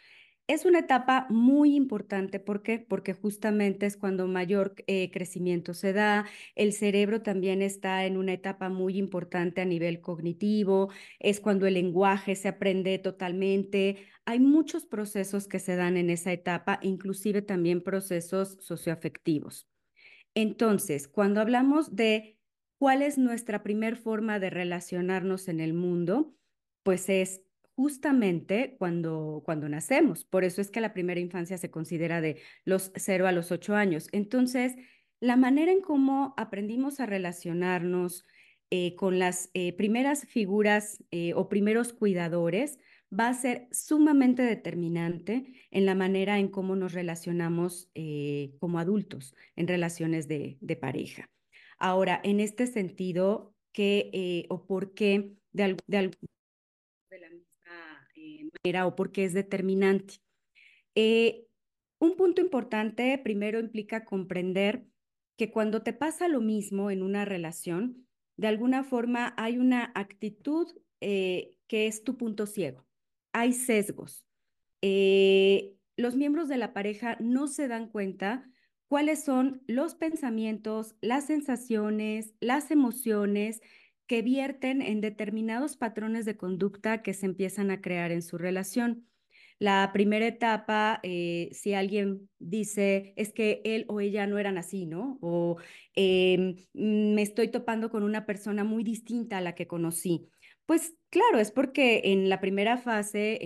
Es 0.49 0.64
una 0.64 0.80
etapa 0.80 1.26
muy 1.30 1.75
importante, 1.76 2.40
¿por 2.40 2.62
qué? 2.62 2.78
Porque 2.78 3.14
justamente 3.14 3.87
es 3.87 3.96
cuando 3.96 4.26
mayor 4.26 4.75
eh, 4.87 5.11
crecimiento 5.11 5.72
se 5.72 5.92
da, 5.92 6.26
el 6.56 6.72
cerebro 6.72 7.22
también 7.22 7.62
está 7.62 8.04
en 8.04 8.16
una 8.16 8.32
etapa 8.34 8.68
muy 8.68 8.99
importante 8.99 9.61
a 9.61 9.64
nivel 9.64 10.00
cognitivo, 10.00 10.90
es 11.20 11.40
cuando 11.40 11.66
el 11.66 11.75
lenguaje 11.75 12.34
se 12.34 12.49
aprende 12.49 12.99
totalmente, 12.99 14.08
hay 14.25 14.40
muchos 14.40 14.84
procesos 14.84 15.46
que 15.46 15.61
se 15.61 15.76
dan 15.76 15.96
en 15.96 16.11
esa 16.11 16.32
etapa, 16.32 16.78
inclusive 16.82 17.40
también 17.42 17.82
procesos 17.82 18.58
socioafectivos. 18.61 19.68
Entonces, 20.34 21.08
cuando 21.08 21.40
hablamos 21.40 21.94
de 21.94 22.38
cuál 22.78 23.02
es 23.02 23.16
nuestra 23.16 23.62
primer 23.62 23.96
forma 23.96 24.38
de 24.38 24.50
relacionarnos 24.50 25.49
en 25.49 25.61
el 25.61 25.72
mundo, 25.72 26.34
pues 26.82 27.08
es 27.08 27.42
justamente 27.82 28.76
cuando, 28.78 29.42
cuando 29.44 29.68
nacemos. 29.68 30.24
Por 30.24 30.44
eso 30.44 30.60
es 30.60 30.70
que 30.70 30.80
la 30.80 30.94
primera 30.94 31.18
infancia 31.18 31.58
se 31.58 31.72
considera 31.72 32.20
de 32.20 32.40
los 32.64 32.92
0 32.94 33.26
a 33.26 33.32
los 33.32 33.50
8 33.50 33.74
años. 33.74 34.08
Entonces, 34.12 34.76
la 35.18 35.36
manera 35.36 35.72
en 35.72 35.80
cómo 35.80 36.32
aprendimos 36.36 37.00
a 37.00 37.06
relacionarnos 37.06 38.24
eh, 38.70 38.94
con 38.94 39.18
las 39.18 39.50
eh, 39.54 39.72
primeras 39.72 40.26
figuras 40.26 41.02
eh, 41.10 41.34
o 41.34 41.48
primeros 41.48 41.92
cuidadores 41.92 42.78
va 43.12 43.26
a 43.28 43.34
ser 43.34 43.66
sumamente 43.72 44.42
determinante 44.42 45.52
en 45.72 45.84
la 45.84 45.96
manera 45.96 46.38
en 46.38 46.46
cómo 46.46 46.76
nos 46.76 46.92
relacionamos 46.92 47.90
como 48.60 48.78
adultos 48.78 49.34
en 49.56 49.66
relaciones 49.66 50.28
de, 50.28 50.78
pareja. 50.80 51.28
Ahora, 51.78 52.20
en 52.22 52.38
este 52.38 52.66
sentido, 52.66 53.54
¿qué 53.72 54.46
o 54.48 54.66
por 54.66 54.94
qué 54.94 55.34
de, 55.52 55.76
de, 55.86 56.10
de 57.10 57.42
o 58.84 58.96
porque 58.96 59.24
es 59.24 59.32
determinante. 59.32 60.14
Eh, 60.94 61.46
un 61.98 62.16
punto 62.16 62.40
importante 62.40 63.18
primero 63.18 63.60
implica 63.60 64.04
comprender 64.04 64.84
que 65.36 65.50
cuando 65.50 65.82
te 65.82 65.92
pasa 65.92 66.28
lo 66.28 66.40
mismo 66.40 66.90
en 66.90 67.02
una 67.02 67.24
relación, 67.24 68.06
de 68.36 68.48
alguna 68.48 68.84
forma 68.84 69.34
hay 69.36 69.58
una 69.58 69.92
actitud 69.94 70.68
eh, 71.00 71.56
que 71.66 71.86
es 71.86 72.04
tu 72.04 72.16
punto 72.16 72.46
ciego. 72.46 72.86
Hay 73.32 73.52
sesgos. 73.52 74.26
Eh, 74.82 75.76
los 75.96 76.16
miembros 76.16 76.48
de 76.48 76.56
la 76.56 76.72
pareja 76.72 77.16
no 77.20 77.46
se 77.46 77.68
dan 77.68 77.88
cuenta 77.88 78.48
cuáles 78.88 79.24
son 79.24 79.62
los 79.66 79.94
pensamientos, 79.94 80.96
las 81.00 81.26
sensaciones, 81.26 82.34
las 82.40 82.70
emociones 82.70 83.60
que 84.06 84.23
vierten 84.23 84.82
en 84.82 85.00
determinados 85.00 85.76
patrones 85.76 86.25
de 86.25 86.37
conducta 86.37 87.02
que 87.02 87.14
se 87.14 87.26
empiezan 87.26 87.71
a 87.71 87.80
crear 87.80 88.12
en 88.12 88.23
su 88.23 88.38
relación. 88.38 89.06
La 89.59 89.90
primera 89.92 90.26
etapa, 90.26 90.99
eh, 91.04 91.49
si 91.52 91.75
alguien 91.75 92.28
dice, 92.40 93.12
es 93.16 93.32
que 93.32 93.61
él 93.64 93.85
o 93.88 94.00
ella 94.00 94.26
no 94.26 94.38
eran 94.38 94.59
así, 94.59 94.87
¿no? 94.87 95.18
O 95.21 95.56
em, 95.94 96.56
me 96.73 97.23
estoy 97.23 97.49
topando 97.49 97.90
con 97.90 98.02
una 98.02 98.26
persona 98.26 98.64
muy 98.64 98.82
distinta 98.82 99.38
a 99.38 99.40
la 99.40 99.54
que 99.54 99.68
conocí. 99.68 100.28
Pues 100.73 100.95
claro, 101.11 101.38
es 101.38 101.50
porque 101.50 102.00
en 102.02 102.31
la 102.31 102.41
primera 102.41 102.79
fase 102.79 103.38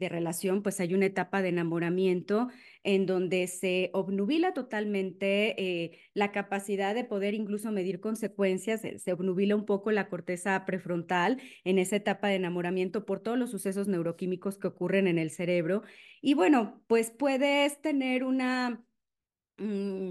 de 0.00 0.08
relación, 0.08 0.60
pues 0.64 0.80
hay 0.80 0.92
una 0.92 1.06
etapa 1.06 1.40
de 1.40 1.50
enamoramiento 1.50 2.48
en 2.82 3.06
donde 3.06 3.46
se 3.46 3.90
obnubila 3.92 4.54
totalmente 4.54 5.54
eh, 5.62 6.00
la 6.14 6.32
capacidad 6.32 6.92
de 6.92 7.04
poder 7.04 7.34
incluso 7.34 7.70
medir 7.70 8.00
consecuencias, 8.00 8.80
se, 8.80 9.12
obnubila 9.12 9.54
un 9.54 9.66
poco 9.66 9.92
la 9.92 10.08
corteza 10.08 10.64
prefrontal 10.66 11.40
en 11.62 11.78
esa 11.78 11.94
etapa 11.94 12.26
de 12.26 12.34
enamoramiento 12.34 13.06
por 13.06 13.20
todos 13.20 13.38
los 13.38 13.52
sucesos 13.52 13.86
neuroquímicos 13.86 14.58
que 14.58 14.66
ocurren 14.66 15.06
en 15.06 15.20
el 15.20 15.30
cerebro. 15.30 15.84
Y 16.20 16.34
bueno, 16.34 16.82
pues 16.88 17.12
puedes 17.12 17.80
tener 17.82 18.24
una 18.24 18.84
mm, 19.58 20.10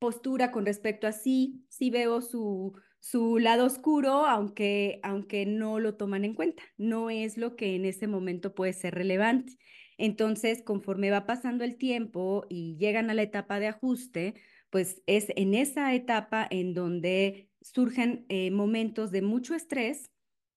postura 0.00 0.50
con 0.50 0.66
respecto 0.66 1.06
a 1.06 1.12
sí, 1.12 1.64
sí 1.68 1.88
veo 1.90 2.20
su 2.20 2.74
su 3.00 3.38
lado 3.38 3.64
oscuro, 3.66 4.26
aunque, 4.26 5.00
aunque 5.02 5.46
no 5.46 5.80
lo 5.80 5.96
toman 5.96 6.24
en 6.24 6.34
cuenta. 6.34 6.62
No 6.76 7.10
es 7.10 7.36
lo 7.36 7.56
que 7.56 7.74
en 7.74 7.84
ese 7.86 8.06
momento 8.06 8.54
puede 8.54 8.72
ser 8.72 8.94
relevante. 8.94 9.54
Entonces, 9.98 10.62
conforme 10.62 11.10
va 11.10 11.26
pasando 11.26 11.64
el 11.64 11.76
tiempo 11.76 12.46
y 12.48 12.76
llegan 12.78 13.10
a 13.10 13.14
la 13.14 13.22
etapa 13.22 13.60
de 13.60 13.68
ajuste, 13.68 14.34
pues 14.70 15.02
es 15.06 15.26
en 15.36 15.54
esa 15.54 15.94
etapa 15.94 16.46
en 16.50 16.74
donde 16.74 17.50
surgen 17.60 18.24
eh, 18.28 18.50
momentos 18.50 19.10
de 19.10 19.22
mucho 19.22 19.54
estrés 19.54 20.10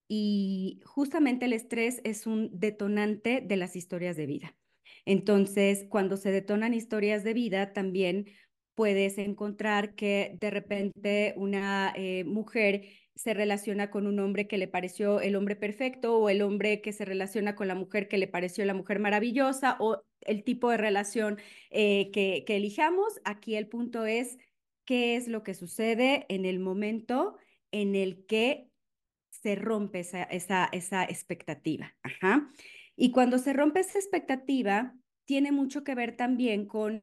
y 0.07 0.79
justamente 0.85 1.45
el 1.45 1.53
estrés 1.53 2.01
es 2.03 2.27
un 2.27 2.49
detonante 2.53 3.41
de 3.41 3.57
las 3.57 3.75
historias 3.75 4.15
de 4.15 4.27
vida. 4.27 4.55
Entonces, 5.05 5.85
cuando 5.89 6.17
se 6.17 6.31
detonan 6.31 6.73
historias 6.73 7.23
de 7.23 7.33
vida, 7.33 7.73
también 7.73 8.27
puedes 8.75 9.17
encontrar 9.17 9.95
que 9.95 10.37
de 10.39 10.49
repente 10.49 11.33
una 11.37 11.93
eh, 11.95 12.23
mujer 12.23 12.85
se 13.15 13.33
relaciona 13.33 13.91
con 13.91 14.07
un 14.07 14.19
hombre 14.19 14.47
que 14.47 14.57
le 14.57 14.67
pareció 14.67 15.21
el 15.21 15.35
hombre 15.35 15.55
perfecto 15.55 16.17
o 16.17 16.29
el 16.29 16.41
hombre 16.41 16.81
que 16.81 16.93
se 16.93 17.05
relaciona 17.05 17.55
con 17.55 17.67
la 17.67 17.75
mujer 17.75 18.07
que 18.07 18.17
le 18.17 18.27
pareció 18.27 18.65
la 18.65 18.73
mujer 18.73 18.99
maravillosa 18.99 19.77
o 19.79 20.03
el 20.21 20.43
tipo 20.43 20.71
de 20.71 20.77
relación 20.77 21.37
eh, 21.69 22.09
que, 22.11 22.43
que 22.45 22.55
elijamos. 22.57 23.21
Aquí 23.23 23.55
el 23.55 23.67
punto 23.67 24.05
es 24.05 24.37
qué 24.85 25.15
es 25.15 25.27
lo 25.27 25.43
que 25.43 25.53
sucede 25.53 26.25
en 26.29 26.45
el 26.45 26.59
momento 26.59 27.37
en 27.71 27.95
el 27.95 28.25
que 28.25 28.69
se 29.29 29.55
rompe 29.55 29.99
esa, 29.99 30.23
esa, 30.23 30.69
esa 30.71 31.03
expectativa. 31.03 31.95
Ajá. 32.01 32.49
Y 32.95 33.11
cuando 33.11 33.37
se 33.37 33.53
rompe 33.53 33.81
esa 33.81 33.99
expectativa, 33.99 34.95
tiene 35.25 35.51
mucho 35.51 35.83
que 35.83 35.95
ver 35.95 36.15
también 36.15 36.65
con 36.65 37.01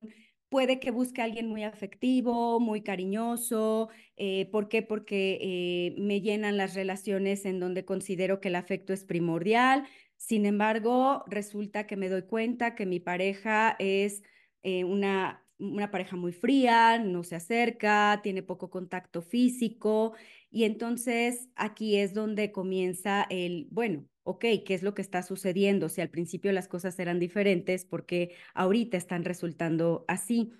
puede 0.50 0.80
que 0.80 0.90
busque 0.90 1.22
a 1.22 1.24
alguien 1.24 1.48
muy 1.48 1.62
afectivo, 1.64 2.60
muy 2.60 2.82
cariñoso. 2.82 3.88
Eh, 4.16 4.50
¿Por 4.52 4.68
qué? 4.68 4.82
Porque 4.82 5.38
eh, 5.40 5.94
me 5.98 6.20
llenan 6.20 6.56
las 6.58 6.74
relaciones 6.74 7.46
en 7.46 7.60
donde 7.60 7.84
considero 7.84 8.40
que 8.40 8.48
el 8.48 8.56
afecto 8.56 8.92
es 8.92 9.04
primordial. 9.04 9.86
Sin 10.16 10.44
embargo, 10.46 11.24
resulta 11.28 11.86
que 11.86 11.96
me 11.96 12.08
doy 12.10 12.22
cuenta 12.22 12.74
que 12.74 12.84
mi 12.84 13.00
pareja 13.00 13.76
es 13.78 14.22
eh, 14.62 14.84
una, 14.84 15.46
una 15.58 15.90
pareja 15.90 16.16
muy 16.16 16.32
fría, 16.32 16.98
no 16.98 17.22
se 17.22 17.36
acerca, 17.36 18.20
tiene 18.22 18.42
poco 18.42 18.70
contacto 18.70 19.22
físico. 19.22 20.14
Y 20.50 20.64
entonces 20.64 21.48
aquí 21.54 21.96
es 21.96 22.12
donde 22.12 22.52
comienza 22.52 23.24
el, 23.30 23.68
bueno, 23.70 24.09
ok, 24.22 24.44
¿qué 24.64 24.74
es 24.74 24.82
lo 24.82 24.94
que 24.94 25.02
está 25.02 25.22
sucediendo? 25.22 25.88
Si 25.88 26.00
al 26.00 26.10
principio 26.10 26.52
las 26.52 26.68
cosas 26.68 26.98
eran 26.98 27.18
diferentes, 27.18 27.84
porque 27.84 28.34
ahorita 28.54 28.96
están 28.96 29.24
resultando 29.24 30.04
así? 30.08 30.52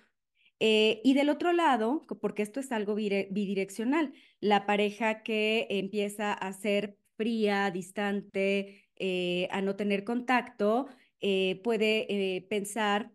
Eh, 0.63 1.01
y 1.03 1.15
del 1.15 1.29
otro 1.29 1.53
lado, 1.53 2.05
porque 2.21 2.43
esto 2.43 2.59
es 2.59 2.71
algo 2.71 2.93
bidireccional, 2.93 4.13
la 4.39 4.67
pareja 4.67 5.23
que 5.23 5.65
empieza 5.71 6.33
a 6.33 6.53
ser 6.53 6.97
fría, 7.17 7.71
distante, 7.71 8.87
eh, 8.95 9.47
a 9.49 9.61
no 9.61 9.75
tener 9.75 10.03
contacto, 10.03 10.87
eh, 11.19 11.61
puede 11.63 12.45
pensar 12.47 13.11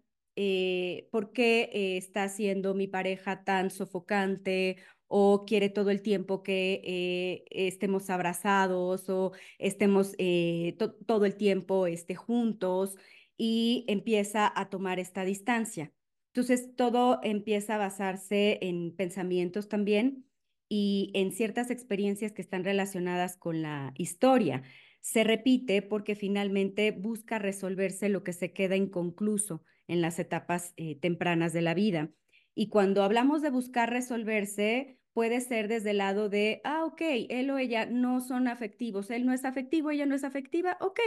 por 1.13 1.33
qué 1.33 1.97
está 1.97 2.29
siendo 2.29 2.75
mi 2.75 2.89
pareja 2.89 3.43
tan 3.45 3.71
sofocante 3.71 4.77
o 5.09 5.45
quiere 5.47 5.69
todo 5.69 5.91
el 5.91 6.03
tiempo 6.03 6.43
que 6.43 6.83
eh, 6.85 7.45
estemos 7.51 8.11
abrazados 8.11 9.09
o 9.09 9.33
estemos 9.59 10.15
eh, 10.19 10.77
todo 11.07 11.25
el 11.27 11.37
tiempo 11.37 11.87
este, 11.87 12.15
juntos 12.15 12.97
y 13.37 13.85
empieza 13.89 14.53
a 14.55 14.69
tomar 14.71 14.99
esta 14.99 15.25
distancia. 15.25 15.93
Entonces, 16.37 16.75
todo 16.77 17.21
empieza 17.23 17.77
a 17.77 17.79
basarse 17.79 18.59
en 18.61 18.95
pensamientos 18.95 19.69
también 19.69 20.27
y 20.69 21.11
en 21.15 21.33
ciertas 21.33 21.71
experiencias 21.71 22.33
que 22.33 22.43
están 22.43 22.65
relacionadas 22.65 23.37
con 23.37 23.63
la 23.63 23.93
historia. 23.97 24.63
Se 25.01 25.25
repite 25.25 25.83
porque 25.83 26.15
finalmente 26.15 26.91
busca 26.91 27.39
resolverse 27.39 28.09
lo 28.09 28.25
que 28.25 28.33
se 28.33 28.53
queda 28.53 28.77
inconcluso 28.77 29.63
en 29.89 30.01
las 30.01 30.19
etapas 30.19 30.75
eh, 30.77 30.97
tempranas 30.97 31.53
de 31.53 31.63
la 31.63 31.75
vida. 31.75 32.11
Y 32.59 32.71
cuando 32.71 33.03
hablamos 33.03 33.43
de 33.43 33.51
buscar 33.51 33.91
resolverse, 33.91 34.99
puede 35.13 35.43
ser 35.43 35.69
desde 35.69 35.91
el 35.91 35.99
lado 35.99 36.31
de, 36.31 36.63
ah, 36.65 36.87
ok, 36.87 37.03
él 37.29 37.51
o 37.51 37.59
ella 37.59 37.85
no 37.85 38.21
son 38.21 38.49
afectivos, 38.49 39.11
él 39.11 39.27
no 39.27 39.35
es 39.35 39.45
afectivo, 39.45 39.91
ella 39.91 40.07
no 40.07 40.15
es 40.15 40.25
afectiva, 40.25 40.79
ok. 40.81 40.99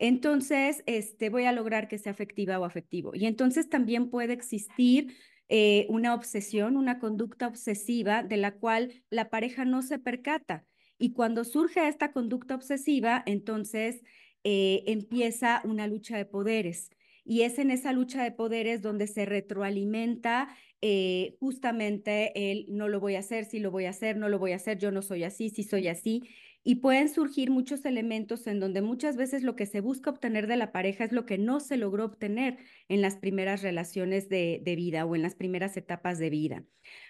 Entonces, 0.00 0.82
este, 0.86 1.30
voy 1.30 1.44
a 1.44 1.52
lograr 1.52 1.86
que 1.86 1.98
sea 1.98 2.10
afectiva 2.10 2.58
o 2.58 2.64
afectivo. 2.64 3.12
Y 3.14 3.26
entonces 3.26 3.68
también 3.68 4.10
puede 4.10 4.32
existir 4.32 5.14
eh, 5.48 5.86
una 5.88 6.14
obsesión, 6.14 6.76
una 6.76 6.98
conducta 6.98 7.46
obsesiva 7.46 8.24
de 8.24 8.38
la 8.38 8.56
cual 8.56 9.04
la 9.08 9.30
pareja 9.30 9.64
no 9.64 9.82
se 9.82 10.00
percata. 10.00 10.66
Y 10.98 11.12
cuando 11.12 11.44
surge 11.44 11.86
esta 11.86 12.10
conducta 12.10 12.56
obsesiva, 12.56 13.22
entonces 13.24 14.02
eh, 14.42 14.82
empieza 14.88 15.62
una 15.64 15.86
lucha 15.86 16.16
de 16.16 16.24
poderes 16.24 16.90
y 17.24 17.42
es 17.42 17.58
en 17.58 17.70
esa 17.70 17.92
lucha 17.92 18.22
de 18.22 18.32
poderes 18.32 18.82
donde 18.82 19.06
se 19.06 19.24
retroalimenta 19.26 20.48
eh, 20.84 21.36
justamente 21.38 22.32
el 22.50 22.66
no 22.68 22.88
lo 22.88 22.98
voy 22.98 23.14
a 23.14 23.20
hacer, 23.20 23.44
sí 23.44 23.60
lo 23.60 23.70
voy 23.70 23.84
a 23.84 23.90
hacer, 23.90 24.16
no 24.16 24.28
lo 24.28 24.40
voy 24.40 24.50
a 24.50 24.56
hacer, 24.56 24.78
yo 24.78 24.90
no 24.90 25.00
soy 25.00 25.22
así, 25.22 25.48
sí 25.48 25.62
soy 25.62 25.86
así. 25.86 26.24
Y 26.64 26.76
pueden 26.76 27.08
surgir 27.08 27.50
muchos 27.50 27.84
elementos 27.84 28.46
en 28.46 28.60
donde 28.60 28.82
muchas 28.82 29.16
veces 29.16 29.42
lo 29.42 29.56
que 29.56 29.66
se 29.66 29.80
busca 29.80 30.10
obtener 30.10 30.46
de 30.46 30.56
la 30.56 30.70
pareja 30.70 31.04
es 31.04 31.12
lo 31.12 31.26
que 31.26 31.38
no 31.38 31.60
se 31.60 31.76
logró 31.76 32.04
obtener 32.04 32.58
en 32.88 33.00
las 33.00 33.16
primeras 33.16 33.62
relaciones 33.62 34.28
de, 34.28 34.60
vida 34.64 35.04
o 35.04 35.16
en 35.16 35.22
las 35.22 35.34
primeras 35.34 35.76
etapas 35.76 36.18
de 36.18 36.30
vida. 36.30 36.64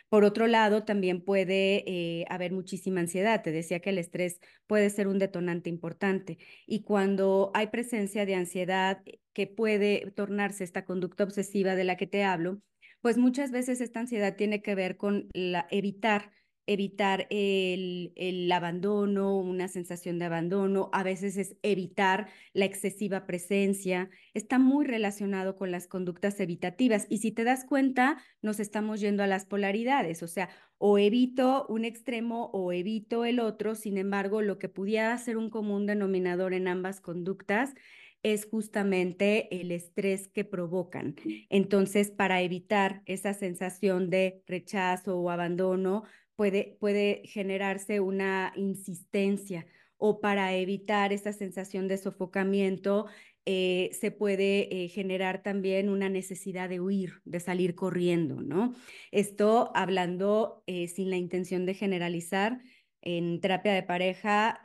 Por 0.09 0.25
otro 0.25 0.47
lado, 0.47 0.85
también 0.85 1.23
puede 1.23 1.85
eh, 1.87 2.25
haber 2.29 2.53
muchísima 2.53 3.01
ansiedad. 3.01 3.43
Te 3.43 3.53
decía 3.53 3.81
que 3.81 3.91
el 3.91 3.99
estrés 3.99 4.41
puede 4.67 4.89
ser 4.91 5.09
un 5.09 5.19
detonante 5.19 5.71
importante. 5.71 6.39
Y 6.67 6.83
cuando 6.83 7.51
hay 7.55 7.69
presencia 7.69 8.27
de 8.27 8.35
ansiedad 8.35 9.03
que 9.33 9.47
puede 9.47 10.11
tornarse 10.15 10.65
esta 10.65 10.85
conducta 10.85 11.25
obsesiva 11.25 11.75
de 11.75 11.85
la 11.85 11.97
que 11.97 12.07
te 12.07 12.25
hablo, 12.25 12.61
pues 13.01 13.19
muchas 13.19 13.51
veces 13.51 13.81
esta 13.81 14.01
ansiedad 14.01 14.37
tiene 14.37 14.63
que 14.63 14.75
ver 14.75 14.97
con 14.97 15.29
la, 15.33 15.67
evitar 15.71 16.31
evitar 16.67 17.27
el, 17.31 18.13
el, 18.17 18.51
abandono, 18.53 19.37
una 19.37 19.69
sensación 19.69 20.19
de 20.19 20.27
abandono, 20.27 20.91
a 20.93 21.03
veces 21.03 21.37
es 21.37 21.57
evitar 21.63 22.29
la 22.53 22.65
excesiva 22.65 23.27
presencia, 23.27 24.11
está 24.33 24.59
muy 24.59 24.87
relacionado 24.87 25.57
con 25.57 25.71
las 25.71 25.87
conductas 25.89 26.39
evitativas. 26.41 27.07
Y 27.09 27.19
si 27.19 27.33
te 27.33 27.45
das 27.45 27.65
cuenta, 27.65 28.23
nos 28.43 28.61
estamos 28.61 29.01
yendo 29.01 29.23
a 29.23 29.27
las 29.27 29.45
polaridades, 29.45 30.23
o 30.23 30.29
sea, 30.29 30.51
o 30.79 30.99
evito 30.99 31.67
un 31.69 31.85
extremo 31.85 32.51
o 32.53 32.73
evito 32.73 33.25
el 33.25 33.41
otro, 33.41 33.75
sin 33.75 33.99
embargo, 33.99 34.43
lo 34.43 34.59
que 34.59 34.69
pudiera 34.69 35.17
ser 35.19 35.37
un 35.37 35.51
común 35.51 35.87
denominador 35.87 36.55
en 36.55 36.69
ambas 36.69 37.01
conductas 37.01 37.75
es 38.23 38.47
justamente 38.47 39.61
el 39.61 39.73
estrés 39.73 40.29
que 40.29 40.45
provocan. 40.45 41.17
Entonces, 41.51 42.11
para 42.11 42.43
evitar 42.43 43.03
esa 43.07 43.35
sensación 43.35 44.11
de 44.11 44.43
rechazo 44.47 45.19
o 45.19 45.31
abandono, 45.31 46.05
puede, 46.37 47.23
generarse 47.25 48.01
una 48.01 48.53
insistencia 48.57 49.67
o 49.97 50.21
para 50.21 50.55
evitar 50.55 51.13
esa 51.13 51.33
sensación 51.33 51.87
de 51.87 51.97
sofocamiento, 51.97 53.07
eh, 53.45 53.91
se 53.93 54.11
puede 54.11 54.85
eh, 54.85 54.89
generar 54.89 55.43
también 55.43 55.89
una 55.89 56.09
necesidad 56.09 56.69
de 56.69 56.81
huir, 56.81 57.21
de 57.25 57.41
salir 57.41 57.75
corriendo, 57.75 58.41
¿no? 58.41 58.75
Esto 59.11 59.71
hablando 59.75 60.63
eh, 60.67 60.89
sin 60.89 61.11
la 61.11 61.17
intención 61.17 61.67
de 61.67 61.75
generalizar, 61.75 62.61
en 63.01 63.41
terapia 63.41 63.73
de 63.73 63.83
pareja 63.83 64.61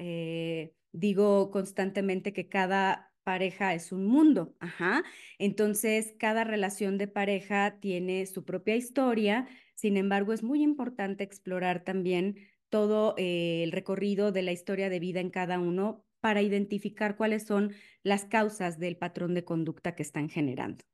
digo 0.91 1.49
constantemente 1.51 2.33
que 2.33 2.47
cada 2.49 3.11
pareja 3.27 3.73
es 3.73 3.91
un 3.91 4.05
mundo. 4.05 4.55
Entonces, 5.37 6.15
cada 6.17 6.45
relación 6.45 6.97
de 6.97 7.09
pareja 7.09 7.77
tiene 7.81 8.25
su 8.25 8.45
propia 8.45 8.77
historia, 8.77 9.49
sin 9.75 9.97
embargo, 9.97 10.31
es 10.31 10.43
muy 10.43 10.63
importante 10.63 11.25
explorar 11.25 11.83
también 11.83 12.37
todo 12.69 13.15
eh, 13.17 13.63
el 13.63 13.73
recorrido 13.73 14.31
de 14.31 14.43
la 14.43 14.53
historia 14.53 14.89
de 14.89 15.01
vida 15.01 15.19
en 15.19 15.29
cada 15.29 15.59
uno 15.59 16.05
para 16.21 16.41
identificar 16.41 17.17
cuáles 17.17 17.43
son 17.43 17.73
las 18.01 18.23
causas 18.23 18.79
del 18.79 18.95
patrón 18.95 19.33
de 19.33 19.43
conducta 19.43 19.93
que 19.93 20.03
están 20.03 20.29
generando. 20.29 20.85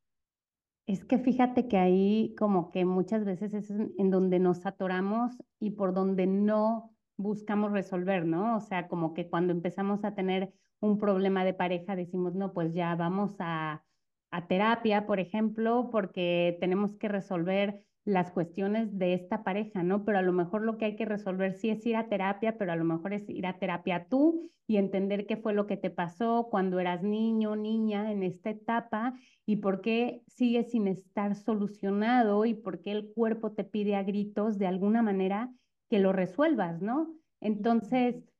Es 0.87 1.05
que 1.05 1.19
fíjate 1.19 1.67
que 1.67 1.77
ahí 1.77 2.33
como 2.35 2.71
que 2.71 2.83
muchas 2.83 3.25
veces 3.25 3.53
es 3.53 3.69
en 3.69 4.09
donde 4.09 4.39
nos 4.39 4.65
atoramos 4.65 5.33
y 5.59 5.69
por 5.69 5.93
donde 5.93 6.25
no 6.25 6.95
buscamos 7.15 7.71
resolver, 7.71 8.25
¿no? 8.25 8.57
O 8.57 8.59
sea, 8.59 8.87
como 8.87 9.13
que 9.13 9.29
cuando 9.29 9.53
empezamos 9.53 10.03
a 10.03 10.15
tener 10.15 10.51
un 10.83 10.99
problema 10.99 11.45
de 11.45 11.53
pareja 11.53 11.95
decimos, 11.95 12.35
no, 12.35 12.53
pues 12.53 12.73
ya 12.73 12.93
vamos 12.95 13.35
a, 13.39 13.85
a 14.31 14.47
terapia, 14.47 15.05
por 15.05 15.19
ejemplo, 15.19 15.89
porque 15.91 16.57
tenemos 16.59 16.97
que 16.97 17.07
resolver 17.07 17.85
las 18.05 18.31
cuestiones 18.31 18.97
de 18.97 19.13
esta 19.13 19.45
pareja, 19.45 19.81
¿no? 19.81 20.03
Pero 20.03 20.17
a 20.17 20.21
lo 20.21 20.33
mejor 20.33 20.61
lo 20.63 20.77
que 20.77 20.83
hay 20.83 20.95
que 20.97 21.05
resolver 21.05 21.53
sí 21.53 21.69
es 21.69 21.85
ir 21.85 21.95
a 21.95 22.09
terapia, 22.09 22.57
pero 22.57 22.73
a 22.73 22.75
lo 22.75 22.83
mejor 22.83 23.13
es 23.13 23.29
ir 23.29 23.45
a 23.45 23.59
terapia 23.59 24.07
tú 24.09 24.51
y 24.67 24.75
entender 24.75 25.25
qué 25.25 25.37
fue 25.37 25.53
lo 25.53 25.67
que 25.67 25.77
te 25.77 25.89
pasó 25.89 26.49
cuando 26.51 26.81
eras 26.81 27.01
niño, 27.01 27.55
niña 27.55 28.11
en 28.11 28.23
esta 28.23 28.49
etapa 28.49 29.13
y 29.45 29.57
por 29.57 29.79
qué 29.79 30.23
sigue 30.27 30.65
sin 30.65 30.87
estar 30.89 31.35
solucionado 31.35 32.43
y 32.43 32.55
por 32.55 32.81
qué 32.81 32.91
el 32.91 33.13
cuerpo 33.13 33.53
te 33.53 33.63
pide 33.63 33.95
a 33.95 34.03
gritos 34.03 34.57
de 34.57 34.67
alguna 34.67 35.01
manera 35.01 35.53
que 35.89 35.99
lo 35.99 36.11
resuelvas, 36.11 36.81
¿no? 36.81 37.15
Entonces, 37.39 38.32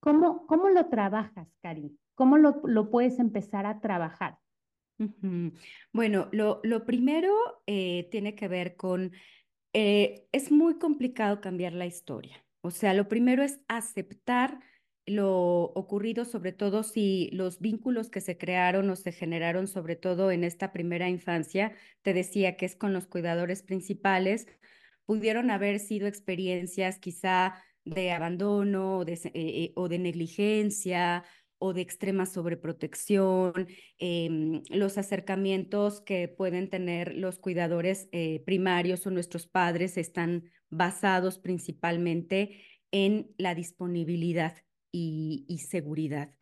¿cómo, 0.00 0.46
cómo 0.46 0.68
lo 0.68 0.86
trabajas, 0.88 1.48
Cari? 1.62 1.98
¿Cómo 2.14 2.38
lo, 2.38 2.60
lo 2.64 2.90
puedes 2.90 3.18
empezar 3.18 3.66
a 3.66 3.80
trabajar? 3.80 4.38
Bueno, 5.92 6.28
lo, 6.32 6.60
lo 6.64 6.84
primero 6.84 7.32
eh, 7.66 8.08
tiene 8.10 8.34
que 8.34 8.48
ver 8.48 8.76
con, 8.76 9.12
eh, 9.72 10.26
es 10.32 10.50
muy 10.50 10.78
complicado 10.78 11.40
cambiar 11.40 11.72
la 11.72 11.86
historia. 11.86 12.44
O 12.62 12.70
sea, 12.70 12.94
lo 12.94 13.08
primero 13.08 13.44
es 13.44 13.60
aceptar 13.68 14.60
lo 15.06 15.62
ocurrido, 15.74 16.24
sobre 16.24 16.52
todo 16.52 16.82
si 16.82 17.30
los 17.32 17.60
vínculos 17.60 18.10
que 18.10 18.20
se 18.20 18.36
crearon 18.36 18.90
o 18.90 18.96
se 18.96 19.12
generaron, 19.12 19.66
sobre 19.66 19.96
todo 19.96 20.30
en 20.30 20.44
esta 20.44 20.72
primera 20.72 21.08
infancia, 21.08 21.72
te 22.02 22.12
decía 22.12 22.56
que 22.56 22.66
es 22.66 22.76
con 22.76 22.92
los 22.92 23.06
cuidadores 23.06 23.62
principales, 23.62 24.46
pudieron 25.06 25.50
haber 25.50 25.78
sido 25.78 26.06
experiencias 26.06 26.98
quizá 26.98 27.54
de 27.90 28.12
abandono 28.12 28.98
o 28.98 29.04
de, 29.04 29.18
eh, 29.34 29.72
o 29.74 29.88
de 29.88 29.98
negligencia 29.98 31.24
o 31.58 31.72
de 31.72 31.80
extrema 31.80 32.24
sobreprotección, 32.26 33.52
em, 33.98 34.62
los 34.70 34.96
acercamientos 34.96 36.00
que 36.00 36.28
pueden 36.28 36.70
tener 36.70 37.14
los 37.14 37.38
cuidadores 37.38 38.08
eh, 38.12 38.40
primarios 38.46 39.06
o 39.06 39.10
nuestros 39.10 39.46
padres 39.46 39.96
están 39.96 40.44
basados 40.70 41.38
principalmente 41.38 42.62
en 42.92 43.34
la 43.38 43.54
disponibilidad 43.54 44.56
y, 44.92 45.58
seguridad. 45.68 46.32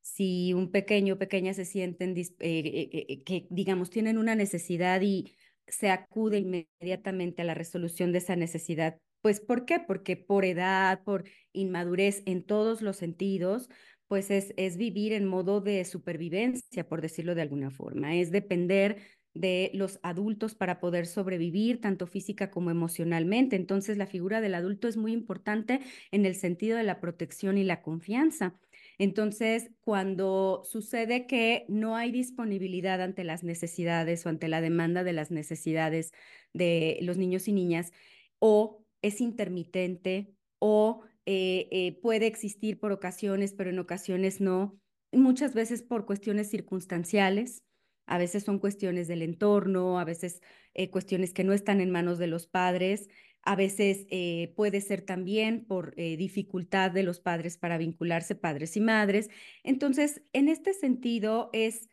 Si 0.00 0.54
un 0.54 0.70
pequeño 0.70 1.14
o 1.14 1.18
pequeña 1.18 1.52
se 1.54 1.64
sienten 1.64 2.16
eh, 2.16 2.30
eh, 2.40 3.22
que, 3.24 3.46
digamos, 3.50 3.90
tienen 3.90 4.18
una 4.18 4.34
necesidad 4.34 5.00
y 5.02 5.36
se 5.66 5.90
acude 5.90 6.38
inmediatamente 6.38 7.42
a 7.42 7.44
la 7.44 7.54
resolución 7.54 8.12
de 8.12 8.18
esa 8.18 8.36
necesidad, 8.36 8.98
pues 9.22 9.40
¿por 9.40 9.64
qué? 9.66 9.80
Porque 9.80 10.16
por 10.16 10.44
edad, 10.44 11.02
por 11.04 11.24
inmadurez 11.52 12.22
en 12.26 12.42
todos 12.44 12.82
los 12.82 12.96
sentidos, 12.96 13.68
pues 14.08 14.30
es, 14.30 14.52
es 14.56 14.76
vivir 14.76 15.12
en 15.12 15.24
modo 15.26 15.60
de 15.60 15.84
supervivencia, 15.84 16.88
por 16.88 17.00
decirlo 17.00 17.34
de 17.34 17.42
alguna 17.42 17.70
forma, 17.70 18.16
es 18.16 18.30
depender 18.30 18.98
de 19.34 19.70
los 19.74 20.00
adultos 20.02 20.54
para 20.54 20.80
poder 20.80 21.06
sobrevivir 21.06 21.80
tanto 21.80 22.06
física 22.06 22.50
como 22.50 22.70
emocionalmente. 22.70 23.56
Entonces, 23.56 23.96
la 23.96 24.06
figura 24.06 24.40
del 24.40 24.54
adulto 24.54 24.88
es 24.88 24.96
muy 24.96 25.12
importante 25.12 25.80
en 26.10 26.26
el 26.26 26.34
sentido 26.34 26.76
de 26.76 26.82
la 26.82 27.00
protección 27.00 27.56
y 27.58 27.64
la 27.64 27.82
confianza. 27.82 28.58
Entonces, 28.98 29.70
cuando 29.80 30.62
sucede 30.64 31.26
que 31.26 31.64
no 31.68 31.96
hay 31.96 32.10
disponibilidad 32.10 33.00
ante 33.00 33.24
las 33.24 33.44
necesidades 33.44 34.26
o 34.26 34.28
ante 34.28 34.48
la 34.48 34.60
demanda 34.60 35.04
de 35.04 35.12
las 35.12 35.30
necesidades 35.30 36.12
de 36.52 36.98
los 37.02 37.16
niños 37.16 37.46
y 37.48 37.52
niñas, 37.52 37.92
o 38.40 38.79
es 39.02 39.20
intermitente 39.20 40.34
o 40.58 41.02
eh, 41.26 41.68
eh, 41.70 42.00
puede 42.00 42.26
existir 42.26 42.78
por 42.78 42.92
ocasiones, 42.92 43.52
pero 43.52 43.70
en 43.70 43.78
ocasiones 43.78 44.40
no, 44.40 44.78
muchas 45.12 45.54
veces 45.54 45.82
por 45.82 46.06
cuestiones 46.06 46.50
circunstanciales, 46.50 47.62
a 48.06 48.18
veces 48.18 48.42
son 48.42 48.58
cuestiones 48.58 49.06
del 49.06 49.22
entorno, 49.22 50.00
a 50.00 50.04
veces 50.04 50.40
eh, 50.74 50.90
cuestiones 50.90 51.32
que 51.32 51.44
no 51.44 51.52
están 51.52 51.80
en 51.80 51.90
manos 51.90 52.18
de 52.18 52.26
los 52.26 52.46
padres, 52.46 53.08
a 53.42 53.56
veces 53.56 54.06
puede 54.54 54.82
ser 54.82 55.00
también 55.00 55.64
por 55.64 55.94
dificultad 55.94 56.90
de 56.90 57.02
los 57.02 57.20
padres 57.20 57.56
para 57.56 57.78
vincularse, 57.78 58.34
padres 58.34 58.76
y 58.76 58.82
madres. 58.82 59.30
Entonces, 59.62 60.20
en 60.34 60.50
este 60.50 60.74
sentido 60.74 61.48
es 61.54 61.88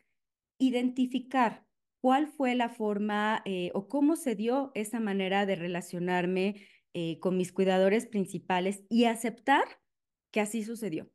identificar 0.58 1.64
cuál 2.02 2.26
fue 2.26 2.54
la 2.54 2.68
forma 2.68 3.42
o 3.72 3.88
cómo 3.88 4.16
se 4.16 4.34
dio 4.34 4.72
esa 4.74 5.00
manera 5.00 5.46
de 5.46 5.56
relacionarme 5.56 6.56
eh, 7.00 7.20
con 7.20 7.36
mis 7.36 7.52
cuidadores 7.52 8.06
principales 8.06 8.82
y 8.88 9.04
aceptar 9.04 9.62
que 10.32 10.40
así 10.40 10.64
sucedió. 10.64 11.08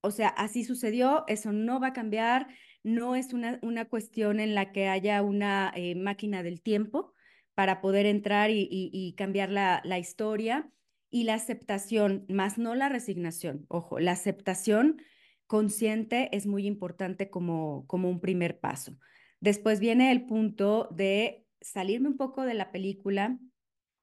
O 0.00 0.10
sea, 0.10 0.28
así 0.28 0.64
sucedió, 0.64 1.24
eso 1.26 1.52
no 1.52 1.80
va 1.80 1.88
a 1.88 1.92
cambiar, 1.92 2.46
no 2.82 3.14
es 3.14 3.34
una, 3.34 3.58
una 3.60 3.84
cuestión 3.84 4.40
en 4.40 4.54
la 4.54 4.72
que 4.72 4.88
haya 4.88 5.20
una 5.20 5.70
eh, 5.76 5.94
máquina 5.96 6.42
del 6.42 6.62
tiempo 6.62 7.12
para 7.54 7.82
poder 7.82 8.06
entrar 8.06 8.48
y, 8.50 9.14
cambiar 9.18 9.50
la, 9.50 9.82
la, 9.84 9.98
historia 9.98 10.70
y 11.10 11.24
la 11.24 11.34
aceptación, 11.34 12.24
más 12.30 12.56
no 12.56 12.74
la 12.74 12.88
resignación. 12.88 13.66
Ojo, 13.68 14.00
la 14.00 14.12
aceptación 14.12 15.02
consciente 15.46 16.34
es 16.34 16.46
muy 16.46 16.66
importante 16.66 17.28
como, 17.28 17.86
como 17.86 18.08
un 18.08 18.20
primer 18.20 18.60
paso. 18.60 18.96
Después 19.40 19.78
viene 19.78 20.10
el 20.10 20.24
punto 20.24 20.88
de 20.90 21.44
salirme 21.60 22.08
un 22.08 22.16
poco 22.16 22.44
de 22.44 22.54
la 22.54 22.72
película, 22.72 23.38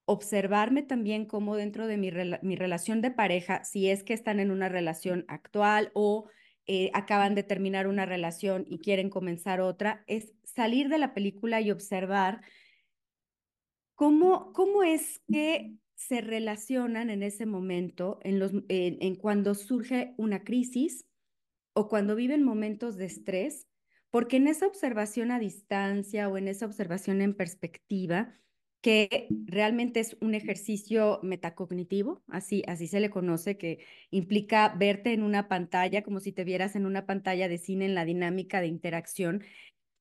observarme 0.05 0.83
también 0.83 1.25
cómo 1.25 1.55
dentro 1.55 1.87
de 1.87 1.97
mi, 1.97 2.11
mi 2.41 2.55
relación 2.55 3.01
de 3.01 3.11
pareja, 3.11 3.63
si 3.63 3.89
es 3.89 4.03
que 4.03 4.13
están 4.13 4.39
en 4.39 4.51
una 4.51 4.69
relación 4.69 5.25
actual 5.27 5.91
o 5.93 6.29
eh, 6.67 6.89
acaban 6.93 7.35
de 7.35 7.43
terminar 7.43 7.87
una 7.87 8.05
relación 8.05 8.65
y 8.67 8.79
quieren 8.79 9.09
comenzar 9.09 9.61
otra, 9.61 10.03
es 10.07 10.33
salir 10.43 10.89
de 10.89 10.97
la 10.97 11.13
película 11.13 11.61
y 11.61 11.71
observar 11.71 12.41
cómo, 13.95 14.53
cómo 14.53 14.83
es 14.83 15.21
que 15.31 15.75
se 15.95 16.21
relacionan 16.21 17.09
en 17.09 17.23
ese 17.23 17.45
momento, 17.45 18.19
en, 18.23 18.39
los, 18.39 18.51
en 18.67 19.15
cuando 19.15 19.55
surge 19.55 20.13
una 20.17 20.43
crisis 20.43 21.05
o 21.73 21.87
cuando 21.87 22.15
viven 22.15 22.43
momentos 22.43 22.97
de 22.97 23.05
estrés, 23.05 23.67
porque 24.09 24.37
en 24.37 24.47
esa 24.47 24.67
observación 24.67 25.31
a 25.31 25.39
distancia 25.39 26.29
o 26.29 26.37
en 26.37 26.47
esa 26.47 26.65
observación 26.65 27.21
en 27.21 27.35
perspectiva, 27.35 28.33
que 28.85 29.27
realmente 29.47 29.99
es 29.99 30.15
un 30.21 30.35
ejercicio 30.35 31.19
metacognitivo, 31.23 32.21
así, 32.27 32.61
así 32.67 32.85
se 32.85 32.99
le 32.99 33.09
conoce, 33.09 33.57
que 33.57 33.83
implica 34.11 34.69
verte 34.77 35.11
en 35.11 35.23
una 35.23 35.47
pantalla 35.47 36.03
como 36.03 36.19
si 36.19 36.31
te 36.31 36.43
vieras 36.43 36.75
en 36.75 36.85
una 36.85 37.07
pantalla 37.07 37.49
de 37.49 37.57
cine 37.57 37.85
en 37.85 37.95
la 37.95 38.05
dinámica 38.05 38.61
de 38.61 38.67
interacción. 38.67 39.43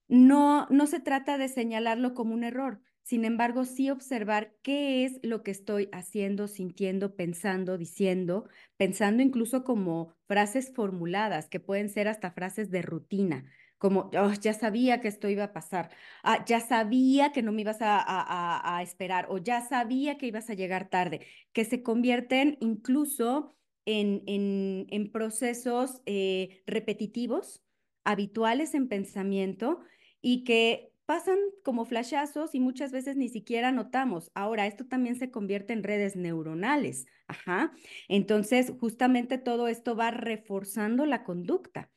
No, 0.07 0.66
no 0.68 0.87
se 0.87 1.01
trata 1.01 1.38
de 1.38 1.49
señalarlo 1.49 2.12
como 2.12 2.35
un 2.35 2.44
error, 2.44 2.83
sin 3.03 3.25
embargo, 3.25 3.64
sí 3.64 3.88
observar 3.88 4.55
qué 4.62 5.07
es 5.07 5.18
lo 5.23 5.42
que 5.42 5.51
estoy 5.51 5.88
haciendo, 5.90 6.47
sintiendo, 6.47 7.16
pensando, 7.16 7.79
diciendo, 7.79 8.51
pensando 8.77 9.23
incluso 9.23 9.64
como 9.64 10.14
frases 10.27 10.75
formuladas, 10.75 11.49
que 11.49 11.59
pueden 11.59 11.88
ser 11.88 12.07
hasta 12.07 12.33
frases 12.33 12.70
de 12.70 12.83
rutina 12.83 13.47
como 13.85 14.11
oh, 14.18 14.33
ya 14.40 14.55
sabía 14.55 15.03
que 15.03 15.09
esto 15.09 15.29
iba 15.29 15.44
a 15.44 15.53
pasar, 15.53 15.90
ah, 16.23 16.42
ya 16.47 16.61
sabía 16.61 17.33
que 17.33 17.42
no 17.42 17.53
me 17.53 17.61
ibas 17.61 17.77
a, 17.83 18.81
esperar 18.83 19.27
o 19.29 19.37
ya 19.37 19.61
sabía 19.61 20.16
que 20.16 20.27
ibas 20.27 20.49
a 20.49 20.55
llegar 20.55 20.88
tarde, 20.88 21.20
que 21.53 21.66
se 21.66 21.83
convierten 21.83 22.57
incluso 22.61 23.55
en, 23.85 25.11
procesos 25.12 26.01
eh, 26.07 26.62
repetitivos, 26.66 27.62
habituales 28.05 28.73
en 28.73 28.88
pensamiento 28.88 29.81
y 30.23 30.44
que 30.44 30.94
pasan 31.05 31.37
como 31.62 31.85
flashazos 31.85 32.55
y 32.55 32.61
muchas 32.61 32.90
veces 32.90 33.16
ni 33.16 33.29
siquiera 33.29 33.70
notamos. 33.70 34.31
Ahora, 34.33 34.66
esto 34.66 34.87
también 34.87 35.16
se 35.16 35.31
convierte 35.31 35.75
en 35.75 35.83
redes 35.83 36.16
neuronales. 36.16 37.05
Ajá. 37.27 37.75
Entonces, 38.09 38.73
justamente 38.81 39.37
todo 39.37 39.68
esto 39.68 39.94
va 39.94 40.11
reforzando 40.11 41.05
la 41.05 41.23
conducta. 41.23 41.90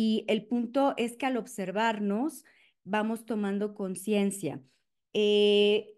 Y 0.00 0.24
el 0.28 0.46
punto 0.46 0.94
es 0.96 1.16
que 1.16 1.26
al 1.26 1.36
observarnos 1.36 2.44
vamos 2.84 3.26
tomando 3.26 3.74
conciencia. 3.74 4.62
Eh, 5.12 5.96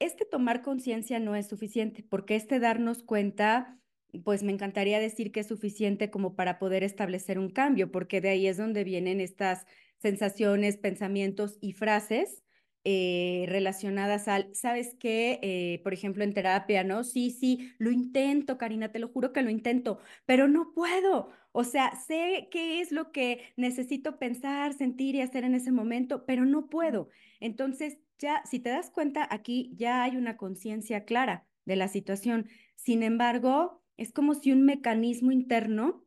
este 0.00 0.24
tomar 0.24 0.60
conciencia 0.60 1.20
no 1.20 1.36
es 1.36 1.46
suficiente, 1.46 2.02
porque 2.02 2.34
este 2.34 2.58
darnos 2.58 3.04
cuenta, 3.04 3.78
pues 4.24 4.42
me 4.42 4.50
encantaría 4.50 4.98
decir 4.98 5.30
que 5.30 5.38
es 5.38 5.46
suficiente 5.46 6.10
como 6.10 6.34
para 6.34 6.58
poder 6.58 6.82
establecer 6.82 7.38
un 7.38 7.50
cambio, 7.50 7.92
porque 7.92 8.20
de 8.20 8.30
ahí 8.30 8.48
es 8.48 8.56
donde 8.56 8.82
vienen 8.82 9.20
estas 9.20 9.66
sensaciones, 9.98 10.76
pensamientos 10.76 11.58
y 11.60 11.74
frases 11.74 12.42
eh, 12.84 13.44
relacionadas 13.46 14.26
al, 14.26 14.54
¿sabes 14.54 14.96
qué? 14.98 15.38
Eh, 15.42 15.80
por 15.84 15.92
ejemplo, 15.92 16.24
en 16.24 16.32
terapia, 16.32 16.82
¿no? 16.82 17.04
Sí, 17.04 17.30
sí, 17.30 17.74
lo 17.78 17.90
intento, 17.90 18.56
Karina, 18.56 18.90
te 18.90 18.98
lo 18.98 19.08
juro 19.08 19.32
que 19.32 19.42
lo 19.42 19.50
intento, 19.50 20.00
pero 20.24 20.48
no 20.48 20.72
puedo. 20.72 21.30
O 21.52 21.64
sea, 21.64 21.94
sé 21.96 22.48
qué 22.50 22.80
es 22.80 22.92
lo 22.92 23.12
que 23.12 23.52
necesito 23.56 24.18
pensar, 24.18 24.72
sentir 24.72 25.14
y 25.14 25.20
hacer 25.20 25.44
en 25.44 25.54
ese 25.54 25.72
momento, 25.72 26.24
pero 26.26 26.44
no 26.44 26.68
puedo. 26.68 27.08
Entonces, 27.40 27.98
ya, 28.18 28.42
si 28.44 28.60
te 28.60 28.70
das 28.70 28.90
cuenta, 28.90 29.26
aquí 29.30 29.72
ya 29.76 30.02
hay 30.02 30.16
una 30.16 30.36
conciencia 30.36 31.04
clara 31.04 31.46
de 31.64 31.76
la 31.76 31.88
situación. 31.88 32.48
Sin 32.76 33.02
embargo, 33.02 33.82
es 33.96 34.12
como 34.12 34.34
si 34.34 34.52
un 34.52 34.64
mecanismo 34.64 35.32
interno 35.32 36.06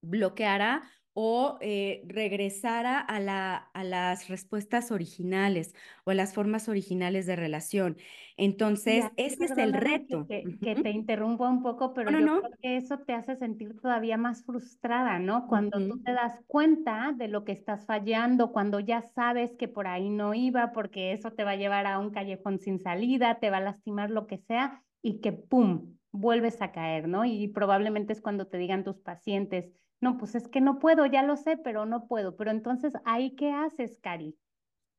bloqueara 0.00 0.90
o 1.20 1.58
eh, 1.60 2.02
regresara 2.06 3.00
a, 3.00 3.18
la, 3.18 3.56
a 3.56 3.82
las 3.82 4.28
respuestas 4.28 4.92
originales 4.92 5.74
o 6.04 6.12
a 6.12 6.14
las 6.14 6.32
formas 6.32 6.68
originales 6.68 7.26
de 7.26 7.34
relación. 7.34 7.96
Entonces, 8.36 9.04
ese 9.16 9.46
es 9.46 9.58
el 9.58 9.72
reto. 9.72 10.28
Que, 10.28 10.44
te 10.80 10.90
interrumpa 10.90 11.50
un 11.50 11.60
poco, 11.60 11.92
pero 11.92 12.12
yo 12.12 12.18
creo 12.18 12.50
que 12.62 12.76
eso 12.76 12.98
te 13.00 13.14
hace 13.14 13.34
sentir 13.34 13.80
todavía 13.80 14.16
más 14.16 14.44
frustrada, 14.44 15.18
¿no? 15.18 15.48
Cuando 15.48 15.80
tú 15.80 16.00
te 16.04 16.12
das 16.12 16.38
cuenta 16.46 17.12
de 17.16 17.26
lo 17.26 17.44
que 17.44 17.50
estás 17.50 17.84
fallando, 17.84 18.52
cuando 18.52 18.78
ya 18.78 19.02
sabes 19.02 19.56
que 19.56 19.66
por 19.66 19.88
ahí 19.88 20.10
no 20.10 20.34
iba, 20.34 20.70
porque 20.70 21.10
eso 21.10 21.32
te 21.32 21.42
va 21.42 21.50
a 21.50 21.56
llevar 21.56 21.88
a 21.88 21.98
un 21.98 22.10
callejón 22.10 22.60
sin 22.60 22.78
salida, 22.78 23.40
te 23.40 23.50
va 23.50 23.56
a 23.56 23.62
lastimar 23.62 24.10
lo 24.10 24.28
que 24.28 24.38
sea, 24.38 24.84
y 25.02 25.18
que 25.18 25.32
¡pum! 25.32 25.96
vuelves 26.12 26.62
a 26.62 26.70
caer, 26.70 27.08
¿no? 27.08 27.24
Y 27.24 27.48
probablemente 27.48 28.12
es 28.12 28.20
cuando 28.20 28.46
te 28.46 28.56
digan 28.56 28.84
tus 28.84 29.00
pacientes, 29.00 29.68
no, 30.00 30.16
pues 30.16 30.34
es 30.34 30.48
que 30.48 30.60
no 30.60 30.78
puedo, 30.78 31.06
ya 31.06 31.22
lo 31.22 31.36
sé, 31.36 31.56
pero 31.56 31.86
no 31.86 32.06
puedo. 32.06 32.36
Pero 32.36 32.50
entonces, 32.50 32.92
¿ahí 33.04 33.34
qué 33.34 33.50
haces, 33.50 33.98
Cari? 34.00 34.36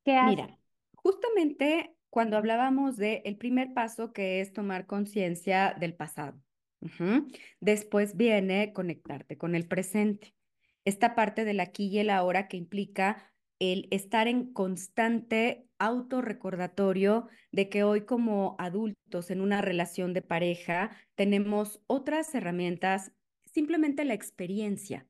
¿Qué? 0.04 0.20
Mira, 0.26 0.58
justamente 0.94 1.96
cuando 2.10 2.36
hablábamos 2.36 2.96
de 2.96 3.22
el 3.24 3.36
primer 3.36 3.72
paso 3.72 4.12
que 4.12 4.40
es 4.40 4.52
tomar 4.52 4.86
conciencia 4.86 5.74
del 5.78 5.94
pasado. 5.94 6.40
Después 7.60 8.16
viene 8.16 8.72
conectarte 8.72 9.36
con 9.36 9.54
el 9.54 9.66
presente. 9.68 10.34
Esta 10.84 11.14
parte 11.14 11.44
del 11.44 11.60
aquí 11.60 11.88
y 11.88 11.98
el 11.98 12.08
ahora 12.08 12.48
que 12.48 12.56
implica 12.56 13.30
el 13.58 13.86
estar 13.90 14.26
en 14.28 14.52
constante 14.52 15.68
autorrecordatorio 15.78 17.28
de 17.52 17.68
que 17.68 17.84
hoy 17.84 18.06
como 18.06 18.56
adultos 18.58 19.30
en 19.30 19.42
una 19.42 19.60
relación 19.60 20.14
de 20.14 20.22
pareja 20.22 20.90
tenemos 21.14 21.82
otras 21.86 22.34
herramientas 22.34 23.12
simplemente 23.52 24.04
la 24.04 24.14
experiencia. 24.14 25.06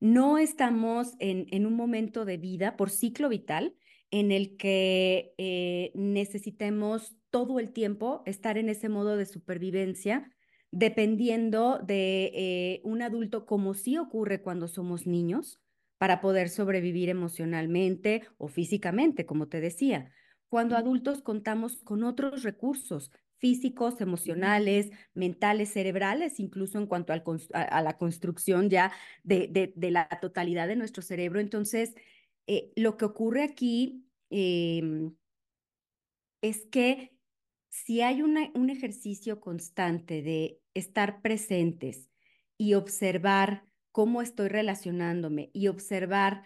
No 0.00 0.38
estamos 0.38 1.14
en, 1.18 1.46
en 1.50 1.66
un 1.66 1.74
momento 1.74 2.24
de 2.24 2.36
vida 2.36 2.76
por 2.76 2.90
ciclo 2.90 3.28
vital 3.28 3.74
en 4.12 4.30
el 4.30 4.56
que 4.58 5.34
eh, 5.38 5.90
necesitemos 5.94 7.16
todo 7.30 7.58
el 7.58 7.72
tiempo 7.72 8.22
estar 8.26 8.58
en 8.58 8.68
ese 8.68 8.90
modo 8.90 9.16
de 9.16 9.24
supervivencia, 9.24 10.30
dependiendo 10.70 11.78
de 11.78 12.30
eh, 12.34 12.80
un 12.84 13.00
adulto, 13.00 13.46
como 13.46 13.72
sí 13.72 13.96
ocurre 13.96 14.42
cuando 14.42 14.68
somos 14.68 15.06
niños, 15.06 15.60
para 15.96 16.20
poder 16.20 16.50
sobrevivir 16.50 17.08
emocionalmente 17.08 18.22
o 18.36 18.48
físicamente, 18.48 19.24
como 19.24 19.48
te 19.48 19.60
decía. 19.60 20.12
Cuando 20.48 20.76
adultos 20.76 21.22
contamos 21.22 21.80
con 21.82 22.04
otros 22.04 22.42
recursos, 22.42 23.10
físicos, 23.42 24.00
emocionales, 24.00 24.92
mentales, 25.14 25.72
cerebrales, 25.72 26.38
incluso 26.38 26.78
en 26.78 26.86
cuanto 26.86 27.12
al, 27.12 27.24
a, 27.52 27.82
la 27.82 27.98
construcción 27.98 28.70
ya 28.70 28.92
de, 29.24 29.72
de, 29.74 29.90
la 29.90 30.08
totalidad 30.20 30.68
de 30.68 30.76
nuestro 30.76 31.02
cerebro. 31.02 31.40
Entonces, 31.40 31.92
eh, 32.46 32.70
lo 32.76 32.96
que 32.96 33.04
ocurre 33.04 33.42
aquí 33.42 34.06
em, 34.30 35.16
es 36.40 36.66
que 36.66 37.16
si 37.68 38.00
hay 38.00 38.22
un 38.22 38.70
ejercicio 38.70 39.40
constante 39.40 40.22
de 40.22 40.60
estar 40.74 41.20
presentes 41.20 42.10
y 42.56 42.74
observar 42.74 43.64
cómo 43.90 44.22
estoy 44.22 44.50
relacionándome 44.50 45.50
y 45.52 45.66
observar 45.66 46.44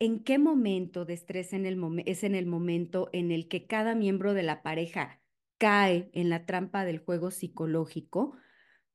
en 0.00 0.24
qué 0.24 0.38
momento 0.38 1.04
de 1.04 1.14
estrés 1.14 1.52
en 1.52 1.64
el 1.64 1.78
es 2.06 2.24
en 2.24 2.34
el 2.34 2.46
momento 2.46 3.08
en 3.12 3.30
el 3.30 3.46
que 3.46 3.66
cada 3.66 3.94
miembro 3.94 4.34
de 4.34 4.42
la 4.42 4.62
pareja 4.62 5.20
cae 5.58 6.10
en 6.12 6.30
la 6.30 6.46
trampa 6.46 6.84
del 6.84 6.98
juego 6.98 7.30
psicológico, 7.30 8.36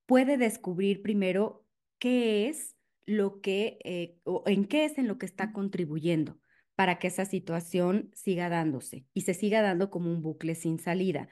puede 0.05 0.37
descubrir 0.37 1.01
primero 1.01 1.65
qué 1.99 2.47
es 2.47 2.75
lo 3.05 3.41
que, 3.41 3.79
eh, 3.83 4.17
o 4.23 4.43
en 4.45 4.65
qué 4.65 4.85
es 4.85 4.97
en 4.97 5.07
lo 5.07 5.17
que 5.17 5.25
está 5.25 5.51
contribuyendo 5.51 6.39
para 6.75 6.99
que 6.99 7.07
esa 7.07 7.25
situación 7.25 8.09
siga 8.13 8.49
dándose 8.49 9.05
y 9.13 9.21
se 9.21 9.33
siga 9.33 9.61
dando 9.61 9.89
como 9.89 10.11
un 10.11 10.21
bucle 10.21 10.55
sin 10.55 10.79
salida. 10.79 11.27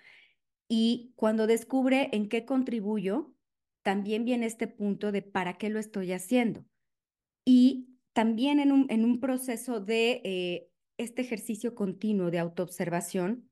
Y 0.68 1.14
cuando 1.16 1.48
descubre 1.48 2.10
en 2.12 2.28
qué 2.28 2.46
contribuyo, 2.46 3.34
también 3.82 4.26
viene 4.26 4.46
este 4.46 4.68
punto 4.68 5.12
de 5.12 5.22
para 5.22 5.58
qué 5.58 5.70
lo 5.70 5.80
estoy 5.80 6.12
haciendo. 6.12 6.66
Y 7.46 7.98
también 8.12 8.60
en 8.60 8.74
un, 8.74 8.88
en 8.90 9.06
un 9.06 9.20
proceso 9.20 9.80
de 9.80 10.22
eh, 10.26 10.70
este 10.98 11.22
ejercicio 11.22 11.76
continuo 11.76 12.32
de 12.32 12.40
autoobservación, 12.40 13.50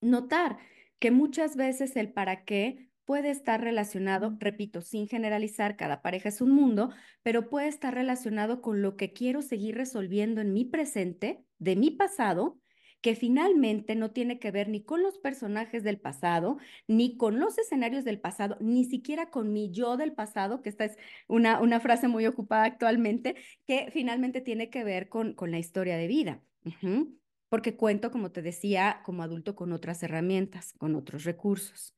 notar 0.00 0.58
que 1.02 1.10
muchas 1.10 1.56
veces 1.56 1.96
el 1.96 2.12
para 2.12 2.44
qué 2.44 2.88
puede 3.04 3.30
estar 3.30 3.60
relacionado, 3.60 4.36
repito, 4.38 4.82
sin 4.82 5.08
generalizar, 5.08 5.76
cada 5.76 6.00
pareja 6.00 6.28
es 6.28 6.40
un 6.40 6.52
mundo, 6.52 6.90
pero 7.24 7.50
puede 7.50 7.66
estar 7.66 7.92
relacionado 7.92 8.62
con 8.62 8.82
lo 8.82 8.96
que 8.96 9.12
quiero 9.12 9.42
seguir 9.42 9.74
resolviendo 9.74 10.40
en 10.40 10.52
mi 10.52 10.64
presente, 10.64 11.44
de 11.58 11.74
mi 11.74 11.90
pasado, 11.90 12.60
que 13.00 13.16
finalmente 13.16 13.96
no 13.96 14.12
tiene 14.12 14.38
que 14.38 14.52
ver 14.52 14.68
ni 14.68 14.84
con 14.84 15.02
los 15.02 15.18
personajes 15.18 15.82
del 15.82 15.98
pasado, 15.98 16.58
ni 16.86 17.16
con 17.16 17.40
los 17.40 17.58
escenarios 17.58 18.04
del 18.04 18.20
pasado, 18.20 18.56
ni 18.60 18.84
siquiera 18.84 19.28
con 19.28 19.52
mi 19.52 19.72
yo 19.72 19.96
del 19.96 20.12
pasado, 20.12 20.62
que 20.62 20.68
esta 20.68 20.84
es 20.84 20.96
una, 21.26 21.60
una 21.60 21.80
frase 21.80 22.06
muy 22.06 22.26
ocupada 22.28 22.62
actualmente, 22.62 23.34
que 23.66 23.90
finalmente 23.92 24.40
tiene 24.40 24.70
que 24.70 24.84
ver 24.84 25.08
con, 25.08 25.34
con 25.34 25.50
la 25.50 25.58
historia 25.58 25.96
de 25.96 26.06
vida 26.06 26.42
porque 27.52 27.76
cuento, 27.76 28.10
como 28.10 28.32
te 28.32 28.40
decía, 28.40 29.02
como 29.04 29.22
adulto 29.22 29.54
con 29.54 29.74
otras 29.74 30.02
herramientas, 30.02 30.72
con 30.78 30.94
otros 30.94 31.24
recursos. 31.24 31.94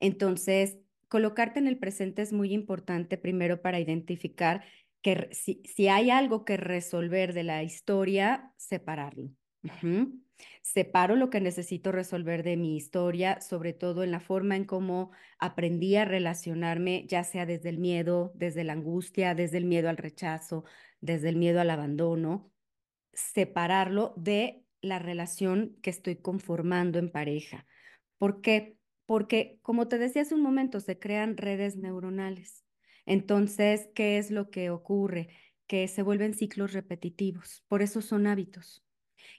Entonces, 0.00 0.76
colocarte 1.08 1.58
en 1.58 1.66
el 1.66 1.78
presente 1.78 2.20
es 2.20 2.34
muy 2.34 2.52
importante 2.52 3.16
primero 3.16 3.62
para 3.62 3.80
identificar 3.80 4.66
que 5.00 5.30
si, 5.32 5.88
hay 5.88 6.10
algo 6.10 6.44
que 6.44 6.58
resolver 6.58 7.32
de 7.32 7.42
la 7.42 7.62
historia, 7.62 8.52
separarlo. 8.58 9.30
Separo 10.60 11.16
lo 11.16 11.30
que 11.30 11.40
necesito 11.40 11.90
resolver 11.90 12.42
de 12.42 12.58
mi 12.58 12.76
historia, 12.76 13.40
sobre 13.40 13.72
todo 13.72 14.04
en 14.04 14.10
la 14.10 14.20
forma 14.20 14.56
en 14.56 14.66
cómo 14.66 15.12
aprendí 15.38 15.96
a 15.96 16.04
relacionarme, 16.04 17.06
ya 17.08 17.24
sea 17.24 17.46
desde 17.46 17.70
el 17.70 17.78
miedo, 17.78 18.30
desde 18.34 18.62
la 18.62 18.74
angustia, 18.74 19.34
desde 19.34 19.56
el 19.56 19.64
miedo 19.64 19.88
al 19.88 19.96
rechazo, 19.96 20.64
desde 21.00 21.30
el 21.30 21.36
miedo 21.36 21.62
al 21.62 21.70
abandono, 21.70 22.52
separarlo 23.14 24.12
de 24.18 24.67
la 24.80 24.98
relación 24.98 25.76
que 25.82 25.90
estoy 25.90 26.16
conformando 26.16 26.98
en 26.98 27.10
pareja. 27.10 27.66
¿Por 28.18 28.40
qué? 28.40 28.76
Porque, 29.06 29.58
como 29.62 29.88
te 29.88 29.98
decía 29.98 30.22
hace 30.22 30.34
un 30.34 30.42
momento, 30.42 30.80
se 30.80 30.98
crean 30.98 31.36
redes 31.36 31.76
neuronales. 31.76 32.64
Entonces, 33.06 33.88
¿qué 33.94 34.18
es 34.18 34.30
lo 34.30 34.50
que 34.50 34.70
ocurre? 34.70 35.28
Que 35.66 35.88
se 35.88 36.02
vuelven 36.02 36.34
ciclos 36.34 36.72
repetitivos. 36.72 37.64
Por 37.68 37.82
eso 37.82 38.02
son 38.02 38.26
hábitos. 38.26 38.84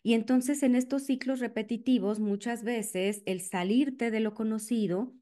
Y 0.03 0.13
entonces 0.13 0.63
en 0.63 0.75
estos 0.75 1.03
ciclos 1.03 1.39
repetitivos, 1.39 2.19
muchas 2.19 2.63
veces 2.63 3.21
el 3.25 3.41
salirte 3.41 4.11
de 4.11 4.19
lo 4.19 4.33
conocido, 4.33 5.13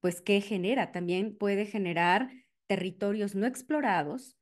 pues 0.00 0.20
¿qué 0.20 0.40
genera? 0.40 0.92
También 0.92 1.36
puede 1.36 1.66
generar 1.66 2.30
territorios 2.66 3.34
no 3.34 3.46
explorados 3.46 4.36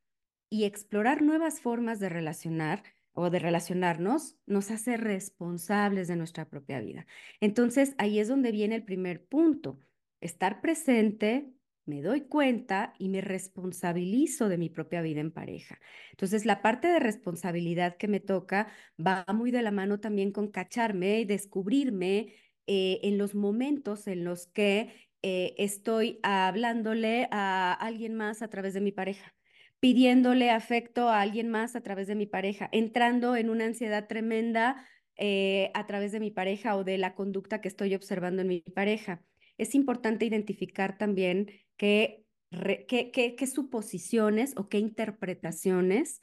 y 0.50 0.64
explorar 0.64 1.22
nuevas 1.22 1.60
formas 1.60 2.00
de 2.00 2.08
relacionar 2.08 2.82
o 3.18 3.30
de 3.30 3.40
relacionarnos 3.40 4.36
nos 4.46 4.70
hace 4.70 4.96
responsables 4.96 6.06
de 6.06 6.14
nuestra 6.14 6.48
propia 6.48 6.80
vida. 6.80 7.04
Entonces 7.40 7.94
ahí 7.98 8.20
es 8.20 8.28
donde 8.28 8.52
viene 8.52 8.76
el 8.76 8.84
primer 8.84 9.24
punto, 9.26 9.80
estar 10.20 10.60
presente, 10.60 11.52
me 11.84 12.00
doy 12.00 12.20
cuenta 12.22 12.94
y 12.96 13.08
me 13.08 13.20
responsabilizo 13.20 14.48
de 14.48 14.58
mi 14.58 14.68
propia 14.68 15.02
vida 15.02 15.20
en 15.20 15.32
pareja. 15.32 15.80
Entonces, 16.10 16.44
la 16.44 16.60
parte 16.60 16.86
de 16.86 17.00
responsabilidad 17.00 17.96
que 17.96 18.08
me 18.08 18.20
toca 18.20 18.68
va 19.04 19.24
muy 19.34 19.50
de 19.50 19.62
la 19.62 19.70
mano 19.70 19.98
también 19.98 20.30
con 20.30 20.48
cacharme 20.48 21.20
y 21.20 21.24
descubrirme 21.24 22.34
eh, 22.66 23.00
en 23.02 23.16
los 23.16 23.34
momentos 23.34 24.06
en 24.06 24.22
los 24.24 24.46
que 24.48 25.08
eh, 25.22 25.54
estoy 25.56 26.20
hablándole 26.22 27.26
a 27.30 27.72
alguien 27.72 28.14
más 28.14 28.42
a 28.42 28.48
través 28.48 28.74
de 28.74 28.82
mi 28.82 28.92
pareja 28.92 29.37
pidiéndole 29.80 30.50
afecto 30.50 31.08
a 31.08 31.20
alguien 31.20 31.48
más 31.48 31.76
a 31.76 31.82
través 31.82 32.06
de 32.06 32.14
mi 32.14 32.26
pareja, 32.26 32.68
entrando 32.72 33.36
en 33.36 33.50
una 33.50 33.66
ansiedad 33.66 34.08
tremenda 34.08 34.84
eh, 35.16 35.70
a 35.74 35.86
través 35.86 36.12
de 36.12 36.20
mi 36.20 36.30
pareja 36.30 36.76
o 36.76 36.84
de 36.84 36.98
la 36.98 37.14
conducta 37.14 37.60
que 37.60 37.68
estoy 37.68 37.94
observando 37.94 38.42
en 38.42 38.48
mi 38.48 38.60
pareja. 38.60 39.22
Es 39.56 39.74
importante 39.74 40.24
identificar 40.24 40.98
también 40.98 41.50
qué, 41.76 42.24
qué, 42.50 43.46
suposiciones 43.52 44.54
o 44.56 44.68
qué 44.68 44.78
interpretaciones 44.78 46.20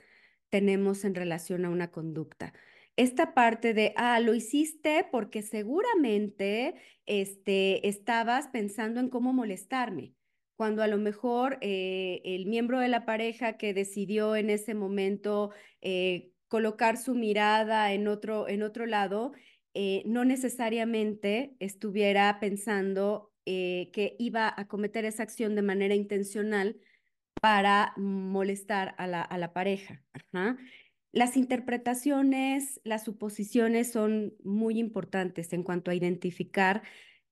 tenemos 0.49 1.03
en 1.03 1.15
relación 1.15 1.65
a 1.65 1.69
una 1.69 1.91
conducta. 1.91 2.53
Esta 2.95 3.33
parte 3.33 3.73
de, 3.73 3.93
ah, 3.97 4.19
lo 4.21 4.33
hiciste 4.33 5.05
porque 5.11 5.41
seguramente 5.41 6.75
este, 7.05 7.87
estabas 7.89 8.47
pensando 8.47 9.01
en 9.01 9.09
cómo 9.09 9.33
molestarme, 9.33 10.13
cuando 10.55 10.83
a 10.83 10.87
lo 10.87 10.97
mejor 10.97 11.57
eh, 11.61 12.21
el 12.23 12.45
miembro 12.45 12.79
de 12.79 12.87
la 12.87 13.05
pareja 13.05 13.57
que 13.57 13.73
decidió 13.73 14.35
en 14.35 14.49
ese 14.49 14.73
momento 14.73 15.51
eh, 15.81 16.31
colocar 16.47 16.97
su 16.97 17.13
mirada 17.15 17.91
en 17.93 18.07
otro, 18.07 18.47
en 18.47 18.63
otro 18.63 18.85
lado, 18.85 19.33
eh, 19.73 20.03
no 20.05 20.23
necesariamente 20.23 21.55
estuviera 21.59 22.39
pensando 22.39 23.31
que 23.47 24.15
iba 24.17 24.51
a 24.57 24.67
cometer 24.67 25.05
esa 25.05 25.21
acción 25.21 25.53
de 25.53 25.61
manera 25.61 25.93
intencional 25.93 26.77
para 27.39 27.93
molestar 27.95 28.95
a 28.97 29.05
la, 29.05 29.21
a 29.21 29.37
la 29.37 29.53
pareja. 29.53 30.01
Las 31.11 31.37
interpretaciones, 31.37 32.81
las 32.83 33.03
suposiciones 33.03 33.91
son 33.91 34.33
muy 34.43 34.79
importantes 34.79 35.53
en 35.53 35.61
cuanto 35.61 35.91
a 35.91 35.95
identificar 35.95 36.81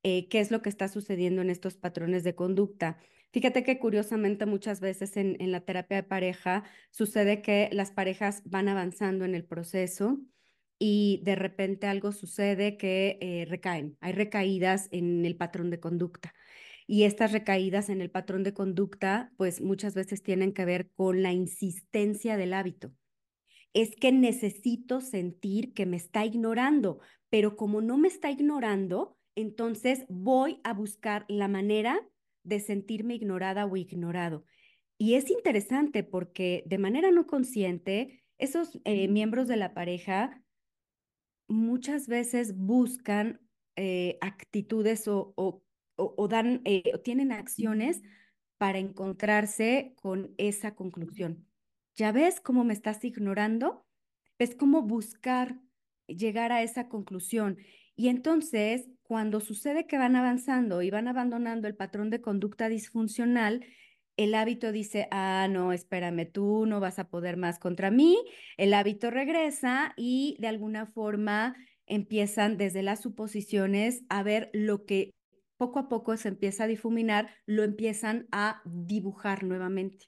eh, 0.04 0.28
qué 0.28 0.39
es 0.39 0.52
lo 0.52 0.62
que 0.62 0.70
está 0.70 0.88
sucediendo 0.89 1.42
en 1.42 1.50
estos 1.50 1.78
patrones 1.78 2.24
de 2.24 2.36
conducta. 2.36 2.98
Fíjate 3.32 3.63
que 3.63 3.80
curiosamente 3.80 4.46
muchas 4.46 4.80
veces 4.80 5.18
en, 5.18 5.38
la 5.52 5.62
terapia 5.62 5.98
de 5.98 6.04
pareja 6.04 6.63
sucede 6.92 7.42
que 7.42 7.70
las 7.72 7.92
parejas 7.92 8.44
van 8.46 8.68
avanzando 8.68 9.26
en 9.26 9.34
el 9.34 9.44
proceso 9.46 10.20
y 10.78 11.22
de 11.24 11.36
repente 11.36 11.88
algo 11.88 12.12
sucede 12.12 12.78
que 12.78 13.18
eh, 13.22 13.46
recaen. 13.50 13.98
Hay 14.02 14.13
recaídas 14.13 14.88
en 14.92 15.26
el 15.26 15.36
patrón 15.36 15.70
de 15.72 15.80
conducta. 15.80 16.34
Y 16.86 17.04
estas 17.04 17.32
recaídas 17.32 17.89
en 17.89 18.02
el 18.02 18.12
patrón 18.12 18.44
de 18.44 18.54
conducta, 18.54 19.32
pues 19.38 19.62
muchas 19.62 19.96
veces 19.96 20.22
tienen 20.22 20.54
que 20.54 20.66
ver 20.66 20.92
con 20.92 21.24
la 21.24 21.32
insistencia 21.32 22.38
del 22.38 22.54
hábito. 22.54 22.92
Es 23.74 23.96
que 23.96 24.12
necesito 24.12 25.02
sentir 25.02 25.74
que 25.74 25.86
me 25.86 25.98
está 25.98 26.26
ignorando, 26.26 27.00
pero 27.30 27.56
como 27.56 27.82
no 27.82 27.98
me 27.98 28.10
está 28.10 28.30
ignorando, 28.30 29.18
entonces 29.36 30.06
voy 30.10 30.60
a 30.63 30.74
buscar 30.74 31.26
la 31.28 31.48
manera 31.48 32.00
de 32.43 32.60
sentirme 32.60 33.15
ignorada 33.15 33.65
o 33.65 33.76
ignorado. 33.78 34.46
Y 34.98 35.15
es 35.15 35.30
interesante 35.30 36.04
porque 36.04 36.63
de 36.65 36.78
manera 36.78 37.12
no 37.12 37.26
consciente, 37.28 38.24
esos 38.38 38.80
eh, 38.84 39.08
miembros 39.08 39.48
de 39.48 39.58
la 39.58 39.74
pareja 39.74 40.43
muchas 41.48 42.08
veces 42.08 42.56
buscan 42.56 43.41
eh, 43.76 44.17
actitudes 44.22 45.08
o, 45.08 45.34
o, 45.36 46.28
dan, 46.28 46.62
eh, 46.65 46.84
tienen 47.04 47.32
acciones 47.32 48.02
para 48.58 48.80
encontrarse 48.80 49.93
con 50.02 50.34
esa 50.38 50.76
conclusión. 50.76 51.48
¿Ya 51.96 52.12
ves 52.12 52.39
cómo 52.39 52.63
me 52.63 52.74
estás 52.74 53.04
ignorando? 53.04 53.86
Es 54.39 54.56
como 54.56 54.82
buscar 54.82 55.60
llegar 56.08 56.52
a 56.52 56.63
esa 56.63 56.89
conclusión. 56.89 57.58
Y 57.96 58.08
entonces, 58.10 58.89
cuando 59.04 59.39
sucede 59.39 59.86
que 59.86 59.98
van 59.98 60.16
avanzando 60.16 60.82
y 60.82 60.89
van 60.89 61.08
abandonando 61.08 61.68
el 61.68 61.76
patrón 61.76 62.10
de 62.10 62.22
conducta 62.22 62.70
disfuncional, 62.70 63.66
el 64.16 64.36
hábito 64.36 64.72
dice, 64.72 65.08
ah, 65.12 65.48
no, 65.50 65.74
espérame, 65.74 66.32
tú 66.32 66.66
no 66.66 66.80
vas 66.80 67.00
a 67.00 67.10
poder 67.10 67.38
más 67.38 67.60
contra 67.60 67.92
mí, 67.92 68.18
el 68.58 68.74
hábito 68.74 69.12
regresa 69.12 69.94
y 69.98 70.38
de 70.39 70.48
alguna 70.48 70.86
forma 70.86 71.56
empiezan 71.86 72.58
desde 72.58 72.84
las 72.84 73.02
suposiciones 73.02 74.04
a 74.10 74.24
ver 74.24 74.50
lo 74.54 74.86
que 74.86 75.13
poco 75.58 75.80
a 75.80 75.89
poco 75.89 76.16
se 76.18 76.30
empieza 76.30 76.66
a 76.66 76.68
difuminar, 76.68 77.30
lo 77.46 77.63
empiezan 77.63 78.28
a 78.32 78.62
dibujar 78.66 79.44
nuevamente. 79.44 80.08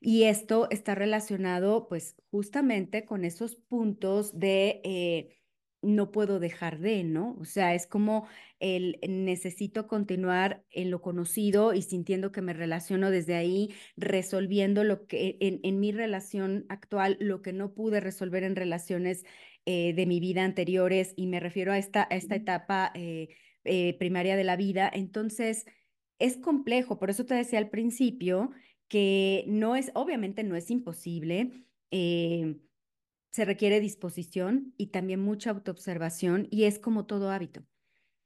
Y 0.00 0.24
esto 0.24 0.68
está 0.70 0.94
relacionado 0.94 1.88
pues 1.88 2.16
justamente 2.30 3.04
con 3.04 3.24
esos 3.24 3.56
puntos 3.56 4.38
de... 4.38 4.80
Eh, 4.84 5.40
no 5.84 6.10
puedo 6.10 6.40
dejar 6.40 6.78
de, 6.78 7.04
¿no? 7.04 7.36
O 7.40 7.44
sea, 7.44 7.74
es 7.74 7.86
como 7.86 8.26
el 8.60 8.98
necesito 9.08 9.86
continuar 9.86 10.64
en 10.70 10.90
lo 10.90 11.00
conocido 11.02 11.74
y 11.74 11.82
sintiendo 11.82 12.32
que 12.32 12.42
me 12.42 12.52
relaciono 12.52 13.10
desde 13.10 13.34
ahí, 13.34 13.74
resolviendo 13.96 14.84
lo 14.84 15.06
que 15.06 15.36
en, 15.40 15.80
mi 15.80 15.92
relación 15.92 16.66
actual, 16.68 17.16
lo 17.20 17.42
que 17.42 17.52
no 17.52 17.74
pude 17.74 18.00
resolver 18.00 18.42
en 18.44 18.56
relaciones 18.56 19.24
eh, 19.66 19.92
de 19.94 20.06
mi 20.06 20.20
vida 20.20 20.44
anteriores, 20.44 21.14
y 21.16 21.26
me 21.26 21.40
refiero 21.40 21.72
a 21.72 21.78
esta, 21.78 22.04
esta 22.10 22.34
etapa 22.36 22.90
eh, 22.94 23.28
eh, 23.64 23.96
primaria 23.98 24.36
de 24.36 24.44
la 24.44 24.56
vida. 24.56 24.90
Entonces, 24.92 25.66
es 26.18 26.36
complejo, 26.36 26.98
por 26.98 27.10
eso 27.10 27.26
te 27.26 27.34
decía 27.34 27.58
al 27.58 27.70
principio 27.70 28.50
que 28.88 29.44
no 29.48 29.76
es, 29.76 29.90
obviamente 29.94 30.44
no 30.44 30.56
es 30.56 30.70
imposible 30.70 31.64
se 33.34 33.44
requiere 33.44 33.80
disposición 33.80 34.74
y 34.76 34.92
también 34.92 35.20
mucha 35.20 35.50
autoobservación 35.50 36.46
y 36.52 36.66
es 36.66 36.78
como 36.78 37.04
todo 37.04 37.32
hábito. 37.32 37.64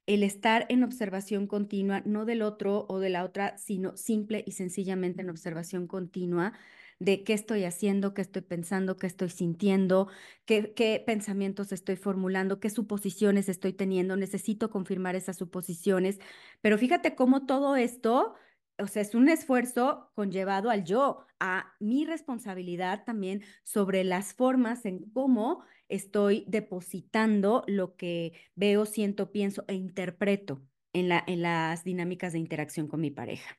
El 0.04 0.22
estar 0.22 0.66
en 0.68 0.84
observación 0.84 1.46
continua, 1.46 2.02
no 2.04 2.26
del 2.26 2.42
otro 2.42 2.84
o 2.90 2.98
de 2.98 3.08
la 3.08 3.24
otra, 3.24 3.56
sino 3.56 3.96
simple 3.96 4.44
y 4.46 4.52
sencillamente 4.52 5.22
en 5.22 5.30
observación 5.30 5.86
continua 5.86 6.52
de 6.98 7.24
qué 7.24 7.32
estoy 7.32 7.64
haciendo, 7.64 8.12
qué 8.12 8.20
estoy 8.20 8.42
pensando, 8.42 8.98
qué 8.98 9.06
estoy 9.06 9.30
sintiendo, 9.30 10.08
qué, 10.44 11.02
pensamientos 11.06 11.72
estoy 11.72 11.96
formulando, 11.96 12.60
qué 12.60 12.68
suposiciones 12.68 13.48
estoy 13.48 13.72
teniendo. 13.72 14.14
Necesito 14.14 14.68
confirmar 14.68 15.16
esas 15.16 15.38
suposiciones. 15.38 16.18
Pero 16.60 16.76
fíjate 16.76 17.14
cómo 17.14 17.46
todo 17.46 17.76
esto 17.76 18.34
es 18.76 19.14
un 19.14 19.30
esfuerzo 19.30 20.10
conllevado 20.14 20.68
al 20.68 20.84
yo, 20.84 21.24
a 21.40 21.74
mi 21.80 22.04
responsabilidad 22.04 23.04
también 23.04 23.42
sobre 23.64 24.04
las 24.04 24.34
formas 24.34 24.84
en 24.84 25.10
cómo 25.10 25.62
estoy 25.88 26.44
depositando 26.48 27.64
lo 27.66 27.96
que 27.96 28.32
veo, 28.54 28.86
siento, 28.86 29.32
pienso 29.32 29.64
e 29.68 29.74
interpreto 29.74 30.62
en, 30.92 31.08
la, 31.08 31.22
en 31.26 31.42
las 31.42 31.84
dinámicas 31.84 32.32
de 32.32 32.38
interacción 32.38 32.88
con 32.88 33.00
mi 33.00 33.10
pareja. 33.10 33.58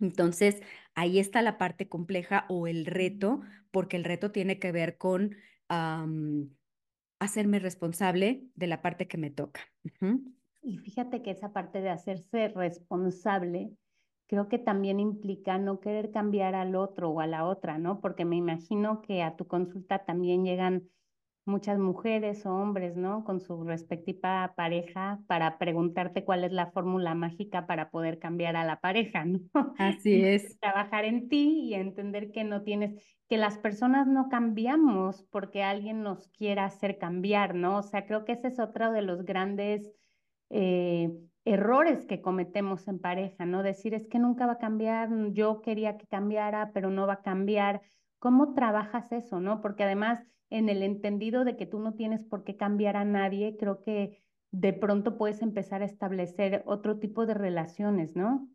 Entonces, 0.00 0.60
ahí 0.94 1.18
está 1.18 1.42
la 1.42 1.58
parte 1.58 1.88
compleja 1.88 2.46
o 2.48 2.66
el 2.66 2.86
reto, 2.86 3.42
porque 3.70 3.96
el 3.96 4.04
reto 4.04 4.32
tiene 4.32 4.58
que 4.58 4.72
ver 4.72 4.98
con 4.98 5.36
hacerme 7.18 7.58
responsable 7.58 8.44
de 8.54 8.66
la 8.66 8.82
parte 8.82 9.08
que 9.08 9.18
me 9.18 9.30
toca. 9.30 9.60
Y 10.62 10.78
fíjate 10.78 11.22
que 11.22 11.30
esa 11.30 11.52
parte 11.52 11.80
de 11.80 11.90
hacerse 11.90 12.48
responsable 12.48 13.72
creo 14.34 14.48
que 14.48 14.58
también 14.58 14.98
implica 14.98 15.58
no 15.58 15.78
querer 15.78 16.10
cambiar 16.10 16.56
al 16.56 16.74
otro 16.74 17.10
o 17.10 17.20
a 17.20 17.26
la 17.28 17.46
otra, 17.46 17.78
¿no? 17.78 18.00
Porque 18.00 18.24
me 18.24 18.34
imagino 18.34 19.00
que 19.00 19.22
a 19.22 19.36
tu 19.36 19.46
consulta 19.46 20.04
también 20.04 20.44
llegan 20.44 20.88
muchas 21.44 21.78
mujeres 21.78 22.44
o 22.44 22.52
hombres, 22.52 22.96
¿no? 22.96 23.22
Con 23.22 23.40
su 23.40 23.62
respectiva 23.62 24.52
pareja 24.56 25.20
para 25.28 25.56
preguntarte 25.56 26.24
cuál 26.24 26.42
es 26.42 26.50
la 26.50 26.72
fórmula 26.72 27.14
mágica 27.14 27.68
para 27.68 27.90
poder 27.90 28.18
cambiar 28.18 28.56
a 28.56 28.64
la 28.64 28.80
pareja, 28.80 29.24
¿no? 29.24 29.40
Así 29.78 30.24
es. 30.24 30.58
Trabajar 30.58 31.04
en 31.04 31.28
ti 31.28 31.68
y 31.68 31.74
entender 31.74 32.32
que 32.32 32.42
no 32.42 32.62
tienes, 32.62 33.00
que 33.28 33.36
las 33.36 33.56
personas 33.58 34.08
no 34.08 34.28
cambiamos 34.30 35.22
porque 35.30 35.62
alguien 35.62 36.02
nos 36.02 36.26
quiera 36.26 36.64
hacer 36.64 36.98
cambiar, 36.98 37.54
¿no? 37.54 37.78
O 37.78 37.82
sea, 37.84 38.04
creo 38.04 38.24
que 38.24 38.32
ese 38.32 38.48
es 38.48 38.58
otro 38.58 38.90
de 38.90 39.02
los 39.02 39.24
grandes 39.24 39.92
eh, 40.50 41.12
errores 41.44 42.06
que 42.06 42.20
cometemos 42.20 42.88
en 42.88 42.98
pareja, 42.98 43.44
¿no? 43.44 43.62
Decir, 43.62 43.94
es 43.94 44.06
que 44.06 44.18
nunca 44.18 44.46
va 44.46 44.54
a 44.54 44.58
cambiar, 44.58 45.10
yo 45.32 45.60
quería 45.60 45.98
que 45.98 46.06
cambiara, 46.06 46.70
pero 46.72 46.90
no 46.90 47.06
va 47.06 47.14
a 47.14 47.22
cambiar. 47.22 47.82
¿Cómo 48.18 48.54
trabajas 48.54 49.12
eso, 49.12 49.40
no? 49.40 49.60
Porque 49.60 49.84
además 49.84 50.24
en 50.50 50.68
el 50.68 50.82
entendido 50.82 51.44
de 51.44 51.56
que 51.56 51.66
tú 51.66 51.78
no 51.80 51.94
tienes 51.94 52.22
por 52.24 52.44
qué 52.44 52.56
cambiar 52.56 52.96
a 52.96 53.04
nadie, 53.04 53.56
creo 53.58 53.82
que 53.82 54.22
de 54.50 54.72
pronto 54.72 55.18
puedes 55.18 55.42
empezar 55.42 55.82
a 55.82 55.86
establecer 55.86 56.62
otro 56.66 56.98
tipo 56.98 57.26
de 57.26 57.34
relaciones, 57.34 58.14
¿no? 58.14 58.48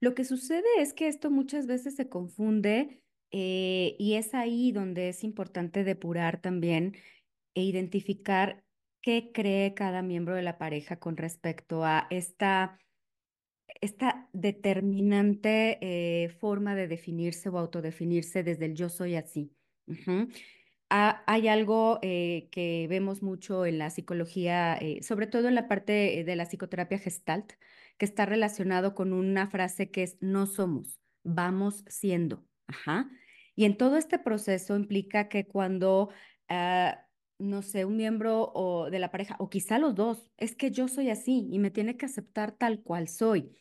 Lo 0.00 0.14
que 0.14 0.24
sucede 0.24 0.66
es 0.78 0.94
que 0.94 1.08
esto 1.08 1.30
muchas 1.30 1.66
veces 1.66 1.96
se 1.96 2.08
confunde 2.08 3.02
eh, 3.32 3.96
y 3.98 4.14
es 4.14 4.34
ahí 4.34 4.70
donde 4.72 5.08
es 5.08 5.24
importante 5.24 5.84
depurar 5.84 6.40
también 6.40 6.94
e 7.54 7.62
identificar 7.62 8.62
qué 9.02 9.30
cree 9.34 9.74
cada 9.74 10.02
miembro 10.02 10.34
de 10.34 10.42
la 10.42 10.58
pareja 10.58 10.96
con 10.96 11.16
respecto 11.16 11.84
a 11.84 12.06
esta, 12.10 12.78
esta 13.80 14.28
determinante 14.32 15.78
eh, 15.82 16.28
forma 16.30 16.74
de 16.74 16.88
definirse 16.88 17.48
o 17.48 17.58
autodefinirse 17.58 18.42
desde 18.42 18.66
el 18.66 18.74
yo 18.74 18.88
soy 18.88 19.16
así 19.16 19.52
hay 20.92 21.48
algo 21.48 21.98
eh, 22.02 22.48
que 22.52 22.86
vemos 22.88 23.22
mucho 23.22 23.64
en 23.64 23.78
la 23.78 23.88
psicología, 23.88 24.76
eh, 24.76 25.02
sobre 25.02 25.26
todo 25.26 25.48
en 25.48 25.54
la 25.54 25.66
parte 25.66 26.22
de 26.24 26.36
la 26.36 26.44
psicoterapia 26.44 26.98
gestalt, 26.98 27.52
que 27.96 28.04
está 28.04 28.26
relacionado 28.26 28.94
con 28.94 29.12
una 29.12 29.48
frase 29.48 29.90
que 29.90 30.02
es 30.02 30.18
no 30.20 30.46
somos, 30.46 31.00
vamos 31.24 31.84
siendo. 31.86 32.44
Ajá. 32.66 33.10
Y 33.54 33.64
en 33.64 33.76
todo 33.78 33.96
este 33.96 34.18
proceso 34.18 34.76
implica 34.76 35.28
que 35.28 35.46
cuando, 35.46 36.10
ah, 36.48 37.06
no 37.42 37.62
sé, 37.62 37.84
un 37.84 37.96
miembro 37.96 38.50
o 38.54 38.90
de 38.90 38.98
la 38.98 39.10
pareja, 39.10 39.36
o 39.38 39.50
quizá 39.50 39.78
los 39.78 39.94
dos, 39.94 40.30
es 40.38 40.54
que 40.54 40.70
yo 40.70 40.88
soy 40.88 41.10
así 41.10 41.48
y 41.50 41.58
me 41.58 41.70
tiene 41.70 41.96
que 41.96 42.06
aceptar 42.06 42.52
tal 42.52 42.82
cual 42.82 43.08
soy. 43.08 43.52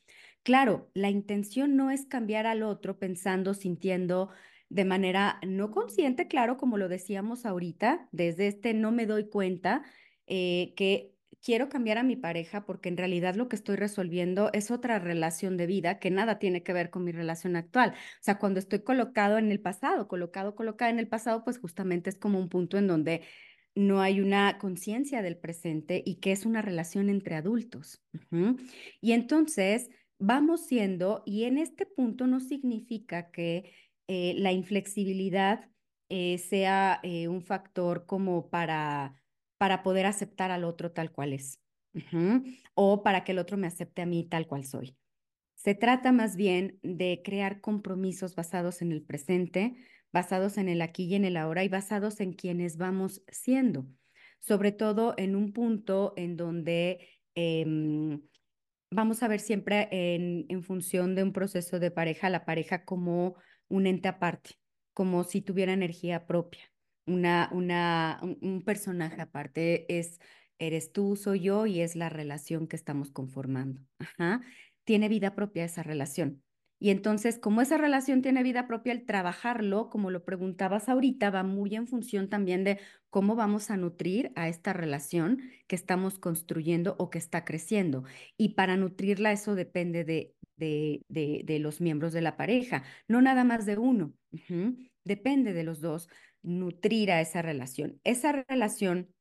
Claro, 0.43 0.89
la 0.93 1.09
intención 1.09 1.75
no 1.75 1.91
es 1.91 2.05
cambiar 2.05 2.47
al 2.47 2.63
otro 2.63 2.97
pensando, 2.97 3.53
sintiendo, 3.53 4.29
de 4.69 4.85
manera 4.85 5.39
no 5.45 5.71
consciente, 5.71 6.27
claro, 6.27 6.57
como 6.57 6.77
lo 6.77 6.87
decíamos 6.87 7.45
ahorita, 7.45 8.07
desde 8.11 8.47
este 8.47 8.73
no 8.73 8.91
me 8.91 9.05
doy 9.05 9.29
cuenta 9.29 9.83
eh, 10.27 10.73
que 10.77 11.11
quiero 11.41 11.69
cambiar 11.69 11.97
a 11.97 12.03
mi 12.03 12.15
pareja 12.15 12.65
porque 12.65 12.89
en 12.89 12.97
realidad 12.97 13.35
lo 13.35 13.49
que 13.49 13.55
estoy 13.55 13.75
resolviendo 13.75 14.49
es 14.53 14.71
otra 14.71 14.99
relación 14.99 15.57
de 15.57 15.65
vida 15.67 15.99
que 15.99 16.11
nada 16.11 16.39
tiene 16.39 16.63
que 16.63 16.73
ver 16.73 16.89
con 16.89 17.03
mi 17.03 17.11
relación 17.11 17.55
actual. 17.55 17.91
O 17.91 18.23
sea, 18.23 18.37
cuando 18.39 18.59
estoy 18.59 18.79
colocado 18.83 19.37
en 19.37 19.51
el 19.51 19.59
pasado, 19.59 20.07
colocado, 20.07 20.55
colocada 20.55 20.91
en 20.91 20.99
el 20.99 21.07
pasado, 21.07 21.43
pues 21.43 21.57
justamente 21.59 22.09
es 22.09 22.17
como 22.17 22.39
un 22.39 22.49
punto 22.49 22.77
en 22.77 22.87
donde 22.87 23.21
no 23.75 24.01
hay 24.01 24.19
una 24.19 24.57
conciencia 24.57 25.21
del 25.21 25.37
presente 25.37 26.01
y 26.05 26.15
que 26.15 26.31
es 26.31 26.45
una 26.45 26.61
relación 26.61 27.09
entre 27.09 27.35
adultos. 27.35 28.01
Y 29.01 29.11
entonces 29.13 29.89
vamos 30.19 30.65
siendo, 30.65 31.23
y 31.25 31.45
en 31.45 31.57
este 31.57 31.85
punto 31.85 32.27
no 32.27 32.39
significa 32.39 33.31
que 33.31 33.73
eh, 34.07 34.35
la 34.37 34.51
inflexibilidad 34.51 35.69
eh, 36.09 36.37
sea 36.37 36.99
eh, 37.03 37.27
un 37.27 37.41
factor 37.41 38.05
como 38.05 38.49
para, 38.49 39.15
para 39.57 39.83
poder 39.83 40.05
aceptar 40.05 40.51
al 40.51 40.63
otro 40.63 40.91
tal 40.91 41.11
cual 41.11 41.33
es, 41.33 41.61
o 42.73 43.03
para 43.03 43.23
que 43.23 43.31
el 43.31 43.39
otro 43.39 43.57
me 43.57 43.67
acepte 43.67 44.01
a 44.01 44.05
mí 44.05 44.27
tal 44.27 44.47
cual 44.47 44.65
soy. 44.65 44.97
Se 45.55 45.75
trata 45.75 46.11
más 46.11 46.35
bien 46.35 46.79
de 46.81 47.21
crear 47.23 47.61
compromisos 47.61 48.35
basados 48.35 48.81
en 48.81 48.91
el 48.91 49.03
presente, 49.03 49.75
basados 50.13 50.57
en 50.57 50.69
el 50.69 50.81
aquí 50.81 51.05
y 51.05 51.15
en 51.15 51.25
el 51.25 51.37
ahora 51.37 51.63
y 51.63 51.69
basados 51.69 52.19
en 52.19 52.33
quienes 52.33 52.77
vamos 52.77 53.23
siendo, 53.27 53.85
sobre 54.39 54.71
todo 54.71 55.13
en 55.17 55.35
un 55.35 55.53
punto 55.53 56.13
en 56.17 56.37
donde 56.37 57.07
em, 57.35 58.21
vamos 58.89 59.23
a 59.23 59.27
ver 59.27 59.39
siempre 59.39 59.87
en, 59.91 60.45
en 60.49 60.63
función 60.63 61.15
de 61.15 61.23
un 61.23 61.33
proceso 61.33 61.79
de 61.79 61.91
pareja, 61.91 62.29
la 62.29 62.45
pareja 62.45 62.83
como 62.85 63.35
un 63.69 63.87
ente 63.87 64.09
aparte, 64.09 64.59
como 64.93 65.23
si 65.23 65.41
tuviera 65.41 65.73
energía 65.73 66.27
propia, 66.27 66.71
una, 67.05 67.49
una, 67.51 68.19
un, 68.21 68.61
personaje 68.63 69.21
aparte. 69.21 69.85
Es, 69.97 70.19
eres 70.59 70.91
tú, 70.91 71.15
soy 71.15 71.41
yo 71.41 71.65
y 71.65 71.81
es 71.81 71.95
la 71.95 72.09
relación 72.09 72.67
que 72.67 72.75
estamos 72.75 73.11
conformando. 73.11 73.81
Ajá. 73.97 74.41
Tiene 74.83 75.09
vida 75.09 75.35
propia 75.35 75.65
esa 75.65 75.83
relación. 75.83 76.43
Y 76.81 76.89
entonces, 76.89 77.37
como 77.37 77.61
esa 77.61 77.77
relación 77.77 78.23
tiene 78.23 78.41
vida 78.41 78.67
propia, 78.67 78.91
el 78.91 79.05
trabajarlo, 79.05 79.89
como 79.89 80.09
lo 80.09 80.25
preguntabas 80.25 80.89
ahorita, 80.89 81.29
va 81.29 81.43
muy 81.43 81.75
en 81.75 81.87
función 81.87 82.27
también 82.27 82.63
de 82.63 82.79
cómo 83.11 83.35
vamos 83.35 83.69
a 83.69 83.77
nutrir 83.77 84.31
a 84.35 84.49
esta 84.49 84.73
relación 84.73 85.43
que 85.67 85.75
estamos 85.75 86.17
construyendo 86.17 86.95
o 86.97 87.11
que 87.11 87.19
está 87.19 87.45
creciendo. 87.45 88.03
Y 88.35 88.55
para 88.55 88.77
nutrirla, 88.77 89.31
eso 89.31 89.53
depende 89.53 90.03
de 90.03 90.33
de, 90.57 91.57
los 91.59 91.81
miembros 91.81 92.13
de 92.13 92.21
la 92.21 92.37
pareja, 92.37 92.83
no 93.07 93.21
nada 93.21 93.43
más 93.43 93.65
de 93.65 93.77
uno. 93.77 94.13
Depende 95.03 95.53
de 95.53 95.63
los 95.63 95.81
dos 95.81 96.07
nutrir 96.43 97.11
a 97.11 97.21
esa 97.21 97.41
relación. 97.41 97.99
Esa 98.03 98.31
relación, 98.47 99.13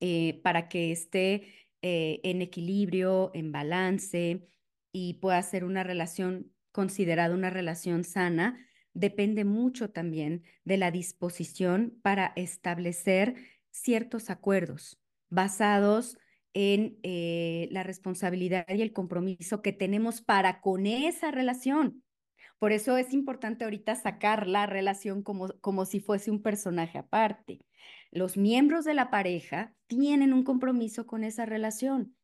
eh, 0.00 0.40
para 0.42 0.68
que 0.68 0.92
esté 0.92 1.68
eh, 1.82 2.20
en 2.22 2.42
equilibrio, 2.42 3.30
en 3.34 3.52
balance 3.52 4.48
y 4.92 5.14
pueda 5.14 5.42
ser 5.42 5.64
una 5.64 5.84
relación 5.84 6.52
considerada 6.78 7.34
una 7.34 7.50
relación 7.50 8.04
sana, 8.04 8.56
depende 8.94 9.44
mucho 9.44 9.90
también 9.90 10.44
de 10.62 10.76
la 10.76 10.92
disposición 10.92 11.98
para 12.02 12.32
establecer 12.36 13.34
ciertos 13.72 14.30
acuerdos 14.30 14.96
basados 15.28 16.18
en 16.54 17.00
eh, 17.02 17.66
la 17.72 17.82
responsabilidad 17.82 18.64
y 18.68 18.80
el 18.82 18.92
compromiso 18.92 19.60
que 19.60 19.72
tenemos 19.72 20.22
para 20.22 20.60
con 20.60 20.86
esa 20.86 21.32
relación. 21.32 22.04
Por 22.60 22.70
eso 22.70 22.96
es 22.96 23.12
importante 23.12 23.64
ahorita 23.64 23.96
sacar 23.96 24.46
la 24.46 24.66
relación 24.66 25.24
como, 25.24 25.48
como 25.60 25.84
si 25.84 25.98
fuese 25.98 26.30
un 26.30 26.42
personaje 26.42 26.98
aparte. 26.98 27.58
Los 28.12 28.36
miembros 28.36 28.84
de 28.84 28.94
la 28.94 29.10
pareja 29.10 29.74
tienen 29.88 30.32
un 30.32 30.44
compromiso 30.44 31.08
con 31.08 31.24
esa 31.24 31.44
relación. 31.44 32.14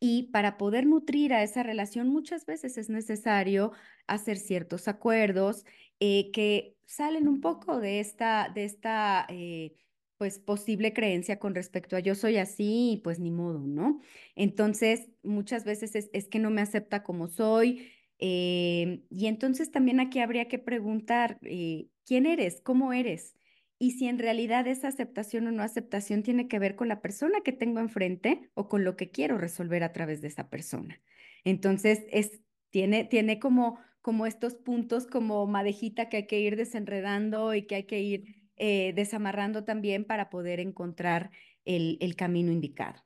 Y 0.00 0.24
para 0.32 0.56
poder 0.56 0.86
nutrir 0.86 1.34
a 1.34 1.42
esa 1.42 1.62
relación 1.62 2.08
muchas 2.08 2.46
veces 2.46 2.78
es 2.78 2.88
necesario 2.88 3.72
hacer 4.06 4.38
ciertos 4.38 4.88
acuerdos 4.88 5.66
eh, 6.00 6.30
que 6.32 6.74
salen 6.86 7.28
un 7.28 7.42
poco 7.42 7.78
de 7.80 8.00
esta, 8.00 8.50
de 8.54 8.64
esta 8.64 9.26
eh, 9.28 9.74
pues 10.16 10.38
posible 10.38 10.94
creencia 10.94 11.38
con 11.38 11.54
respecto 11.54 11.96
a 11.96 12.00
yo 12.00 12.14
soy 12.14 12.38
así 12.38 12.92
y 12.92 12.96
pues 12.96 13.20
ni 13.20 13.30
modo, 13.30 13.60
¿no? 13.60 14.00
Entonces, 14.34 15.08
muchas 15.22 15.64
veces 15.64 15.94
es, 15.94 16.28
que 16.28 16.38
no 16.38 16.50
me 16.50 16.62
acepta 16.62 17.02
como 17.02 17.28
soy. 17.28 17.92
Eh, 18.18 19.02
y 19.10 19.26
entonces 19.26 19.70
también 19.70 20.00
aquí 20.00 20.20
habría 20.20 20.48
que 20.48 20.58
preguntar, 20.58 21.38
¿quién 21.40 22.26
eres? 22.26 22.60
¿Cómo 22.62 22.92
eres? 22.92 23.34
Y 23.82 23.92
si 23.92 24.08
en 24.08 24.18
realidad 24.18 24.66
esa 24.66 24.88
aceptación 24.88 25.46
o 25.46 25.52
no 25.52 25.62
aceptación 25.62 26.22
tiene 26.22 26.48
que 26.48 26.58
ver 26.58 26.76
con 26.76 26.88
la 26.88 27.00
persona 27.00 27.40
que 27.40 27.52
tengo 27.52 27.80
enfrente 27.80 28.50
o 28.52 28.68
con 28.68 28.84
lo 28.84 28.94
que 28.94 29.10
quiero 29.10 29.38
resolver 29.38 29.82
a 29.82 29.94
través 29.94 30.20
de 30.20 30.28
esa 30.28 30.50
persona. 30.50 31.00
Entonces, 31.44 32.04
es, 32.10 32.42
tiene, 32.68 33.04
tiene 33.04 33.38
como, 33.38 33.78
como 34.02 34.26
estos 34.26 34.54
puntos 34.54 35.06
como 35.06 35.46
madejita 35.46 36.10
que 36.10 36.18
hay 36.18 36.26
que 36.26 36.40
ir 36.40 36.56
desenredando 36.56 37.54
y 37.54 37.62
que 37.62 37.76
hay 37.76 37.84
que 37.84 38.02
ir 38.02 38.50
eh, 38.56 38.92
desamarrando 38.92 39.64
también 39.64 40.04
para 40.04 40.28
poder 40.28 40.60
encontrar 40.60 41.30
el, 41.64 41.96
el 42.02 42.16
camino 42.16 42.52
indicado. 42.52 43.00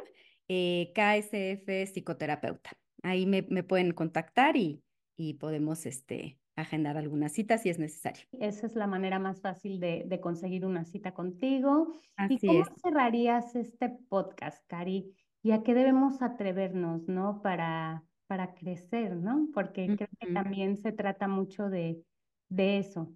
eh, 0.47 0.91
KSF 0.93 1.91
Psicoterapeuta. 1.91 2.71
Ahí 3.01 3.25
me, 3.25 3.43
pueden 3.63 3.91
contactar 3.91 4.55
y, 4.55 4.81
y 5.17 5.33
podemos 5.35 5.85
este, 5.85 6.39
agendar 6.55 6.97
alguna 6.97 7.29
cita 7.29 7.57
si 7.57 7.69
es 7.69 7.79
necesario. 7.79 8.23
Esa 8.39 8.67
es 8.67 8.75
la 8.75 8.87
manera 8.87 9.19
más 9.19 9.41
fácil 9.41 9.79
de, 9.79 10.03
de 10.05 10.19
conseguir 10.19 10.65
una 10.65 10.85
cita 10.85 11.13
contigo. 11.13 11.93
Así 12.15 12.37
¿Y 12.41 12.47
cómo 12.47 12.61
es. 12.61 12.69
cerrarías 12.81 13.55
este 13.55 13.89
podcast, 14.09 14.63
Cari? 14.67 15.13
¿Y 15.43 15.51
a 15.51 15.61
qué 15.61 15.73
debemos 15.73 16.21
atrevernos, 16.21 17.07
¿no? 17.07 17.41
Para, 17.41 18.03
para 18.27 18.53
crecer, 18.55 19.15
¿no? 19.15 19.49
Porque 19.53 19.87
creo 19.95 20.07
que 20.19 20.33
también 20.33 20.77
se 20.81 20.93
trata 20.93 21.27
mucho 21.27 21.69
de, 21.69 22.01
de 22.49 22.77
eso. 22.79 23.13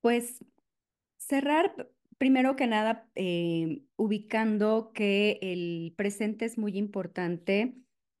Pues 0.00 0.44
cerrar, 1.16 1.90
primero 2.18 2.54
que 2.54 2.68
nada, 2.68 3.08
eh, 3.16 3.82
ubicando 3.96 4.92
que 4.94 5.38
el 5.42 5.92
presente 5.96 6.44
es 6.44 6.56
muy 6.56 6.78
importante 6.78 7.74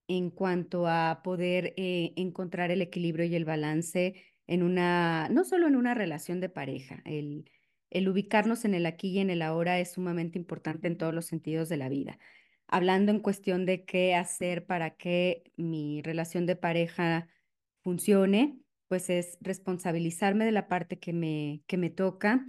en 0.08 0.30
cuanto 0.30 0.88
a 0.88 1.20
poder 1.22 1.74
eh, 1.76 2.12
encontrar 2.16 2.70
el 2.72 2.82
equilibrio 2.82 3.26
y 3.26 3.36
el 3.36 3.44
balance 3.44 4.24
en 4.46 4.62
una, 4.62 5.28
no 5.30 5.44
solo 5.44 5.68
en 5.68 5.76
una 5.76 5.94
relación 5.94 6.40
de 6.40 6.48
pareja, 6.48 7.02
el, 7.04 7.50
el 7.90 8.08
ubicarnos 8.08 8.64
en 8.64 8.74
el 8.74 8.86
aquí 8.86 9.10
y 9.10 9.18
en 9.20 9.30
el 9.30 9.42
ahora 9.42 9.78
es 9.78 9.92
sumamente 9.92 10.38
importante 10.38 10.88
en 10.88 10.96
todos 10.98 11.14
los 11.14 11.26
sentidos 11.26 11.68
de 11.68 11.76
la 11.76 11.88
vida. 11.88 12.18
Hablando 12.68 13.10
en 13.12 13.20
cuestión 13.20 13.66
de 13.66 13.84
qué 13.84 14.14
hacer 14.14 14.66
para 14.66 14.90
que 14.96 15.42
mi 15.56 16.02
relación 16.02 16.46
de 16.46 16.56
pareja 16.56 17.28
funcione 17.82 18.60
pues 18.88 19.10
es 19.10 19.38
responsabilizarme 19.40 20.44
de 20.44 20.52
la 20.52 20.66
parte 20.66 20.98
que 20.98 21.12
me, 21.12 21.62
que 21.66 21.76
me 21.76 21.90
toca, 21.90 22.46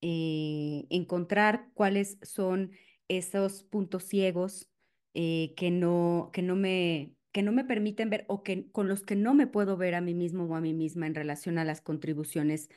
eh, 0.00 0.86
encontrar 0.90 1.68
cuáles 1.74 2.18
son 2.22 2.72
esos 3.08 3.62
puntos 3.64 4.04
ciegos 4.04 4.68
eh, 5.14 5.52
que 5.56 5.70
no, 5.70 6.30
que 6.32 6.42
no 6.42 6.56
me, 6.56 7.14
que 7.30 7.42
no 7.42 7.52
me 7.52 7.64
permiten 7.64 8.10
ver 8.10 8.24
o 8.28 8.42
que 8.42 8.70
con 8.72 8.88
los 8.88 9.02
que 9.02 9.16
no 9.16 9.34
me 9.34 9.46
puedo 9.46 9.76
ver 9.76 9.94
a 9.94 10.00
mí 10.00 10.14
mismo 10.14 10.44
o 10.44 10.56
a 10.56 10.60
mí 10.60 10.72
misma 10.72 11.06
en 11.06 11.14
relación 11.14 11.58
a 11.58 11.64
las 11.64 11.82
contribuciones 11.82 12.70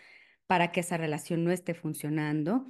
para 0.46 0.72
que 0.72 0.82
esa 0.82 0.98
relación 0.98 1.44
no 1.46 1.52
esté 1.52 1.74
funcionando. 1.74 2.68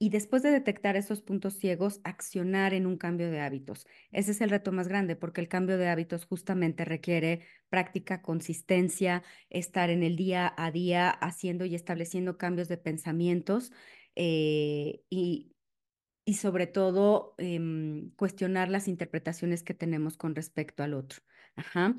Y 0.00 0.10
después 0.10 0.42
de 0.44 0.52
detectar 0.52 0.96
esos 0.96 1.22
puntos 1.22 1.54
ciegos, 1.54 2.00
accionar 2.04 2.72
en 2.72 2.86
un 2.86 2.96
cambio 2.96 3.30
de 3.30 3.40
hábitos. 3.40 3.86
Ese 4.12 4.30
es 4.30 4.40
el 4.40 4.50
reto 4.50 4.70
más 4.70 4.86
grande 4.86 5.16
porque 5.16 5.40
el 5.40 5.48
cambio 5.48 5.76
de 5.76 5.88
hábitos 5.88 6.24
justamente 6.24 6.84
requiere 6.84 7.40
práctica, 7.68 8.22
consistencia, 8.22 9.24
estar 9.50 9.90
en 9.90 10.04
el 10.04 10.14
día 10.14 10.54
a 10.56 10.70
día 10.70 11.10
haciendo 11.10 11.64
y 11.64 11.74
estableciendo 11.74 12.38
cambios 12.38 12.68
de 12.68 12.78
pensamientos 12.78 13.72
eh, 14.14 15.02
y, 15.10 15.56
y 16.24 16.34
sobre 16.34 16.66
todo 16.66 17.34
em, 17.38 18.10
cuestionar 18.16 18.68
las 18.68 18.86
interpretaciones 18.86 19.62
que 19.62 19.74
tenemos 19.74 20.16
con 20.16 20.34
respecto 20.34 20.82
al 20.82 20.94
otro. 20.94 21.20
Ajá. 21.56 21.96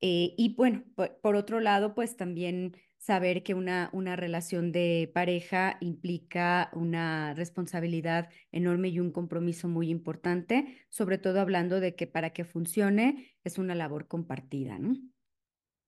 Eh, 0.00 0.34
y 0.36 0.54
bueno, 0.56 0.84
por, 0.94 1.20
por 1.20 1.36
otro 1.36 1.60
lado, 1.60 1.94
pues 1.94 2.16
también 2.16 2.76
saber 3.06 3.44
que 3.44 3.54
una, 3.54 3.88
una 3.92 4.16
relación 4.16 4.72
de 4.72 5.08
pareja 5.14 5.76
implica 5.80 6.70
una 6.72 7.34
responsabilidad 7.34 8.30
enorme 8.50 8.88
y 8.88 8.98
un 8.98 9.12
compromiso 9.12 9.68
muy 9.68 9.90
importante, 9.90 10.78
sobre 10.90 11.18
todo 11.18 11.40
hablando 11.40 11.78
de 11.78 11.94
que 11.94 12.08
para 12.08 12.30
que 12.30 12.44
funcione 12.44 13.36
es 13.44 13.58
una 13.58 13.76
labor 13.76 14.08
compartida, 14.08 14.80
¿no? 14.80 14.96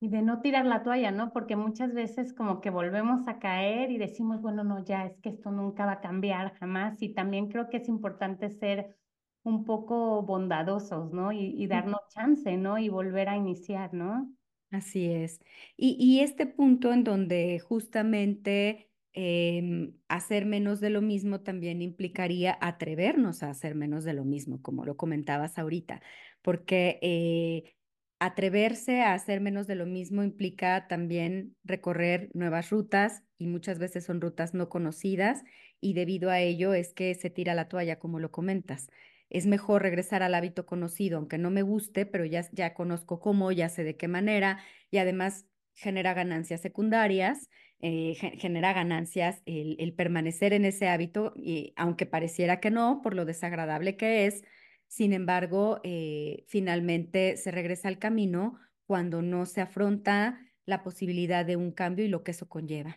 Y 0.01 0.11
de 0.11 0.23
no 0.23 0.41
tirar 0.43 0.65
la 0.65 0.85
toalla, 0.85 1.11
¿no? 1.11 1.33
Porque 1.33 1.57
muchas 1.57 1.93
veces 1.93 2.33
como 2.33 2.61
que 2.61 2.71
volvemos 2.71 3.27
a 3.27 3.41
caer 3.41 3.91
y 3.91 3.99
decimos, 3.99 4.41
bueno, 4.41 4.63
no, 4.63 4.85
ya 4.85 5.05
es 5.07 5.19
que 5.21 5.31
esto 5.31 5.51
nunca 5.51 5.87
va 5.87 5.93
a 5.95 6.01
cambiar 6.01 6.55
jamás. 6.55 7.03
Y 7.03 7.15
también 7.15 7.49
creo 7.49 7.69
que 7.69 7.79
es 7.79 7.89
importante 7.89 8.49
ser 8.51 8.97
un 9.43 9.65
poco 9.65 10.23
bondadosos, 10.23 11.13
¿no? 11.13 11.33
Y, 11.33 11.53
y 11.61 11.67
darnos 11.67 12.01
chance, 12.11 12.57
¿no? 12.57 12.79
Y 12.79 12.89
volver 12.89 13.29
a 13.29 13.37
iniciar, 13.37 13.93
¿no? 13.93 14.33
Así 14.71 15.11
es. 15.11 15.41
Y, 15.77 15.97
y 15.99 16.21
este 16.21 16.47
punto 16.47 16.93
en 16.93 17.03
donde 17.05 17.59
justamente 17.59 18.91
em, 19.15 19.95
hacer 20.09 20.45
menos 20.45 20.81
de 20.81 20.91
lo 20.91 21.01
mismo 21.01 21.41
también 21.41 21.81
implicaría 21.81 22.57
atrevernos 22.61 23.43
a 23.43 23.51
hacer 23.51 23.75
menos 23.75 24.05
de 24.05 24.13
lo 24.13 24.25
mismo, 24.27 24.61
como 24.61 24.85
lo 24.85 24.97
comentabas 24.99 25.59
ahorita, 25.59 26.03
porque 26.43 26.99
eh, 27.01 27.77
atreverse 28.19 29.01
a 29.01 29.15
hacer 29.15 29.41
menos 29.41 29.67
de 29.67 29.75
lo 29.77 29.87
mismo 29.87 30.23
implica 30.23 30.87
también 30.87 31.57
recorrer 31.65 32.31
nuevas 32.35 32.69
rutas 32.71 33.23
y 33.39 33.47
muchas 33.47 33.79
veces 33.79 34.05
son 34.05 34.21
rutas 34.21 34.53
no 34.53 34.69
conocidas 34.69 35.45
y 35.81 35.95
debido 35.95 36.29
a 36.31 36.41
ello 36.41 36.75
es 36.75 36.93
que 36.93 37.15
se 37.15 37.31
tira 37.31 37.55
la 37.55 37.69
toalla, 37.69 37.99
como 37.99 38.19
lo 38.21 38.31
comentas 38.33 38.89
es 39.31 39.47
mejor 39.47 39.83
regresar 39.83 40.23
al 40.23 40.35
hábito 40.35 40.67
conocido, 40.67 41.19
aunque 41.19 41.39
no 41.39 41.51
me 41.51 41.63
guste, 41.63 42.07
pero 42.07 42.25
ya, 42.25 42.47
ya 42.53 42.75
conozco 42.75 43.21
cómo, 43.21 43.53
ya 43.53 43.69
sé 43.69 43.85
de 43.85 43.97
qué 43.97 44.09
manera 44.09 44.59
y 44.91 44.99
además 44.99 45.47
genera 45.75 46.15
ganancias 46.15 46.61
secundarias, 46.61 47.49
eh, 47.81 48.15
genera 48.39 48.73
ganancias 48.73 49.43
el, 49.47 49.77
el, 49.79 49.95
permanecer 49.95 50.53
en 50.53 50.65
ese 50.65 50.89
hábito, 50.89 51.33
y 51.37 51.73
aunque 51.77 52.07
pareciera 52.07 52.59
que 52.59 52.71
no, 52.71 53.01
por 53.03 53.15
lo 53.15 53.25
desagradable 53.25 53.97
que 53.97 54.27
es, 54.27 54.43
sin 54.89 55.13
embargo, 55.13 55.81
eh, 55.85 56.45
finalmente 56.49 57.37
se 57.37 57.51
regresa 57.51 57.89
al 57.89 57.99
camino 57.99 58.59
cuando 58.87 59.23
no 59.23 59.47
se 59.47 59.61
afronta 59.61 60.41
la 60.65 60.83
posibilidad 60.83 61.45
de 61.45 61.57
un 61.57 61.73
cambio 61.73 62.05
y 62.05 62.09
lo 62.09 62.25
que 62.25 62.33
eso 62.33 62.49
conlleva. 62.49 62.97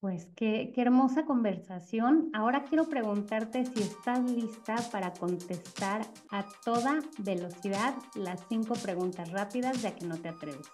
Pues 0.00 0.28
qué, 0.36 0.70
qué, 0.72 0.82
hermosa 0.82 1.24
conversación. 1.24 2.30
Ahora 2.32 2.62
quiero 2.62 2.88
preguntarte 2.88 3.64
si 3.66 3.82
estás 3.82 4.20
lista 4.30 4.76
para 4.92 5.12
contestar 5.12 6.02
a 6.30 6.46
toda 6.64 7.00
velocidad 7.18 7.94
las 8.14 8.40
cinco 8.48 8.74
preguntas 8.74 9.32
rápidas 9.32 9.82
ya 9.82 9.96
que 9.96 10.06
no 10.06 10.16
te 10.16 10.28
atreves. 10.28 10.68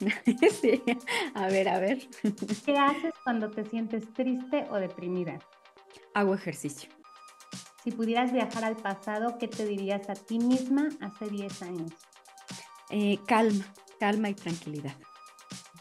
Sí, 0.60 0.82
a 1.34 1.46
ver, 1.46 1.68
a 1.68 1.78
ver. 1.78 2.08
¿Qué 2.64 2.76
haces 2.76 3.12
cuando 3.22 3.50
te 3.50 3.64
sientes 3.64 4.12
triste 4.14 4.66
o 4.70 4.76
deprimida? 4.76 5.38
Hago 6.14 6.34
ejercicio. 6.34 6.90
Si 7.84 7.90
pudieras 7.90 8.32
viajar 8.32 8.64
al 8.64 8.76
pasado, 8.76 9.38
¿qué 9.38 9.48
te 9.48 9.64
dirías 9.64 10.08
a 10.08 10.14
ti 10.14 10.38
misma 10.38 10.88
hace 11.00 11.28
10 11.28 11.62
años? 11.62 11.92
Eh, 12.90 13.18
calma, 13.26 13.64
calma 13.98 14.28
y 14.28 14.34
tranquilidad. 14.34 14.94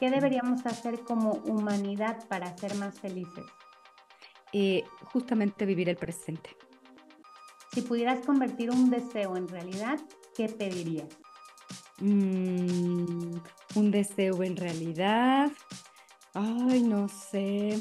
¿Qué 0.02 0.10
deberíamos 0.10 0.66
hacer 0.66 1.02
como 1.02 1.34
humanidad 1.46 2.28
para 2.28 2.58
ser 2.58 2.74
más 2.74 3.00
felices? 3.00 3.46
Eh, 4.52 4.84
justamente 5.04 5.64
vivir 5.68 5.90
el 5.90 5.96
presente. 5.96 6.58
Si 7.72 7.84
pudieras 7.84 8.26
convertir 8.26 8.72
un 8.72 8.90
deseo 8.90 9.38
en 9.38 9.48
realidad, 9.48 10.00
¿qué 10.36 10.50
pedirías? 10.50 11.08
Mm, 12.00 13.36
un 13.76 13.92
deseo 13.92 14.42
en 14.42 14.58
realidad. 14.58 15.52
Ay, 16.34 16.82
no 16.82 17.08
sé. 17.08 17.80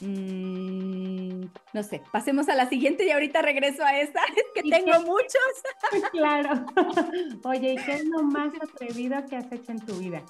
Mm, 0.00 1.44
no 1.74 1.82
sé, 1.82 2.00
pasemos 2.10 2.48
a 2.48 2.54
la 2.54 2.66
siguiente 2.66 3.04
y 3.04 3.10
ahorita 3.10 3.42
regreso 3.42 3.84
a 3.84 4.00
esta, 4.00 4.20
es 4.36 4.44
que 4.54 4.62
¿Y 4.66 4.70
tengo 4.70 4.92
qué? 4.92 4.98
muchos. 5.00 5.52
claro. 6.12 6.64
Oye, 7.44 7.74
¿y 7.74 7.76
qué 7.76 7.92
es 7.92 8.06
lo 8.06 8.22
más 8.22 8.54
atrevido 8.54 9.22
que 9.26 9.36
has 9.36 9.52
hecho 9.52 9.72
en 9.72 9.80
tu 9.80 9.96
vida? 9.96 10.22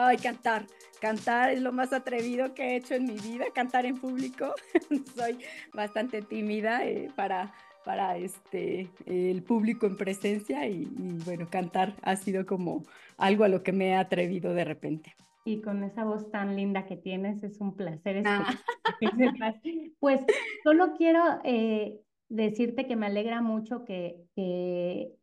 Ay, 0.00 0.16
cantar. 0.16 0.64
Cantar 1.00 1.50
es 1.50 1.60
lo 1.60 1.72
más 1.72 1.92
atrevido 1.92 2.54
que 2.54 2.62
he 2.62 2.76
hecho 2.76 2.94
en 2.94 3.04
mi 3.04 3.16
vida, 3.16 3.46
cantar 3.52 3.84
en 3.84 3.96
público. 3.96 4.54
Soy 5.16 5.38
bastante 5.74 6.22
tímida 6.22 6.86
eh, 6.86 7.10
para, 7.16 7.52
para 7.84 8.16
este, 8.16 8.88
el 9.06 9.42
público 9.42 9.86
en 9.86 9.96
presencia 9.96 10.68
y, 10.68 10.82
y, 10.82 11.18
bueno, 11.24 11.48
cantar 11.50 11.96
ha 12.02 12.14
sido 12.14 12.46
como 12.46 12.84
algo 13.16 13.42
a 13.42 13.48
lo 13.48 13.64
que 13.64 13.72
me 13.72 13.88
he 13.88 13.96
atrevido 13.96 14.54
de 14.54 14.64
repente. 14.64 15.16
Y 15.44 15.62
con 15.62 15.82
esa 15.82 16.04
voz 16.04 16.30
tan 16.30 16.54
linda 16.54 16.86
que 16.86 16.96
tienes, 16.96 17.42
es 17.42 17.60
un 17.60 17.74
placer 17.74 18.22
ah. 18.24 18.46
sepas. 19.00 19.56
Pues 19.98 20.20
solo 20.62 20.94
quiero 20.96 21.40
eh, 21.42 21.98
decirte 22.28 22.86
que 22.86 22.94
me 22.94 23.06
alegra 23.06 23.42
mucho 23.42 23.84
que, 23.84 24.14
que 24.36 25.17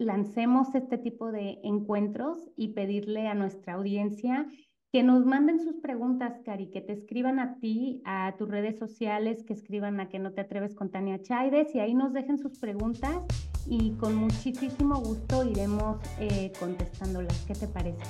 lancemos 0.00 0.74
este 0.74 0.98
tipo 0.98 1.30
de 1.30 1.58
encuentros 1.62 2.38
y 2.56 2.68
pedirle 2.68 3.28
a 3.28 3.34
nuestra 3.34 3.74
audiencia 3.74 4.46
que 4.92 5.02
nos 5.04 5.24
manden 5.24 5.60
sus 5.60 5.76
preguntas, 5.76 6.40
Cari, 6.44 6.70
que 6.70 6.80
te 6.80 6.92
escriban 6.92 7.38
a 7.38 7.58
ti, 7.60 8.02
a 8.04 8.34
tus 8.36 8.48
redes 8.48 8.76
sociales, 8.76 9.44
que 9.44 9.52
escriban 9.52 10.00
a 10.00 10.08
que 10.08 10.18
no 10.18 10.32
te 10.32 10.40
atreves 10.40 10.74
con 10.74 10.90
Tania 10.90 11.22
Chaides 11.22 11.72
y 11.74 11.80
ahí 11.80 11.94
nos 11.94 12.12
dejen 12.12 12.38
sus 12.38 12.58
preguntas 12.58 13.18
y 13.66 13.92
con 13.92 14.16
muchísimo 14.16 14.96
gusto 14.96 15.44
iremos 15.48 15.98
eh, 16.18 16.50
contestándolas. 16.58 17.38
¿Qué 17.46 17.54
te 17.54 17.68
parece? 17.68 18.02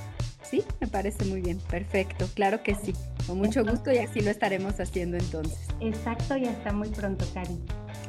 Sí, 0.42 0.62
me 0.80 0.86
parece 0.86 1.26
muy 1.26 1.42
bien, 1.42 1.58
perfecto, 1.70 2.24
claro 2.34 2.62
que 2.62 2.74
sí, 2.74 2.94
con 3.26 3.38
mucho 3.38 3.62
gusto 3.62 3.92
y 3.92 3.98
así 3.98 4.20
lo 4.20 4.30
estaremos 4.30 4.80
haciendo 4.80 5.18
entonces. 5.18 5.68
Exacto 5.80 6.36
y 6.36 6.46
hasta 6.46 6.72
muy 6.72 6.88
pronto, 6.88 7.26
Cari. 7.34 7.58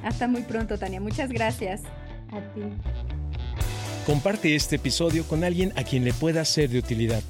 Hasta 0.02 0.28
muy 0.28 0.44
pronto, 0.44 0.80
Tania, 0.80 1.02
muchas 1.02 1.30
gracias. 1.30 1.84
A 2.32 2.40
ti. 2.54 2.62
Comparte 4.06 4.56
este 4.56 4.78
episodio 4.78 5.26
con 5.28 5.44
alguien 5.44 5.74
a 5.76 5.84
quien 5.84 6.04
le 6.04 6.14
pueda 6.14 6.44
ser 6.44 6.70
de 6.70 6.80
utilidad. 6.80 7.22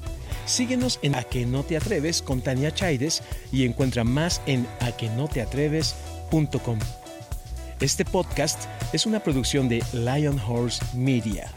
Síguenos 0.46 0.98
en 1.02 1.14
A 1.14 1.22
que 1.22 1.44
no 1.44 1.62
te 1.64 1.76
atreves 1.76 2.22
con 2.22 2.40
Tania 2.40 2.72
Chaides 2.72 3.22
y 3.52 3.64
encuentra 3.64 4.04
más 4.04 4.40
en 4.46 4.66
aquenoteatreves.com. 4.80 6.78
Este 7.80 8.04
podcast 8.04 8.64
es 8.92 9.06
una 9.06 9.20
producción 9.20 9.68
de 9.68 9.82
Lion 9.92 10.40
Horse 10.40 10.82
Media. 10.94 11.50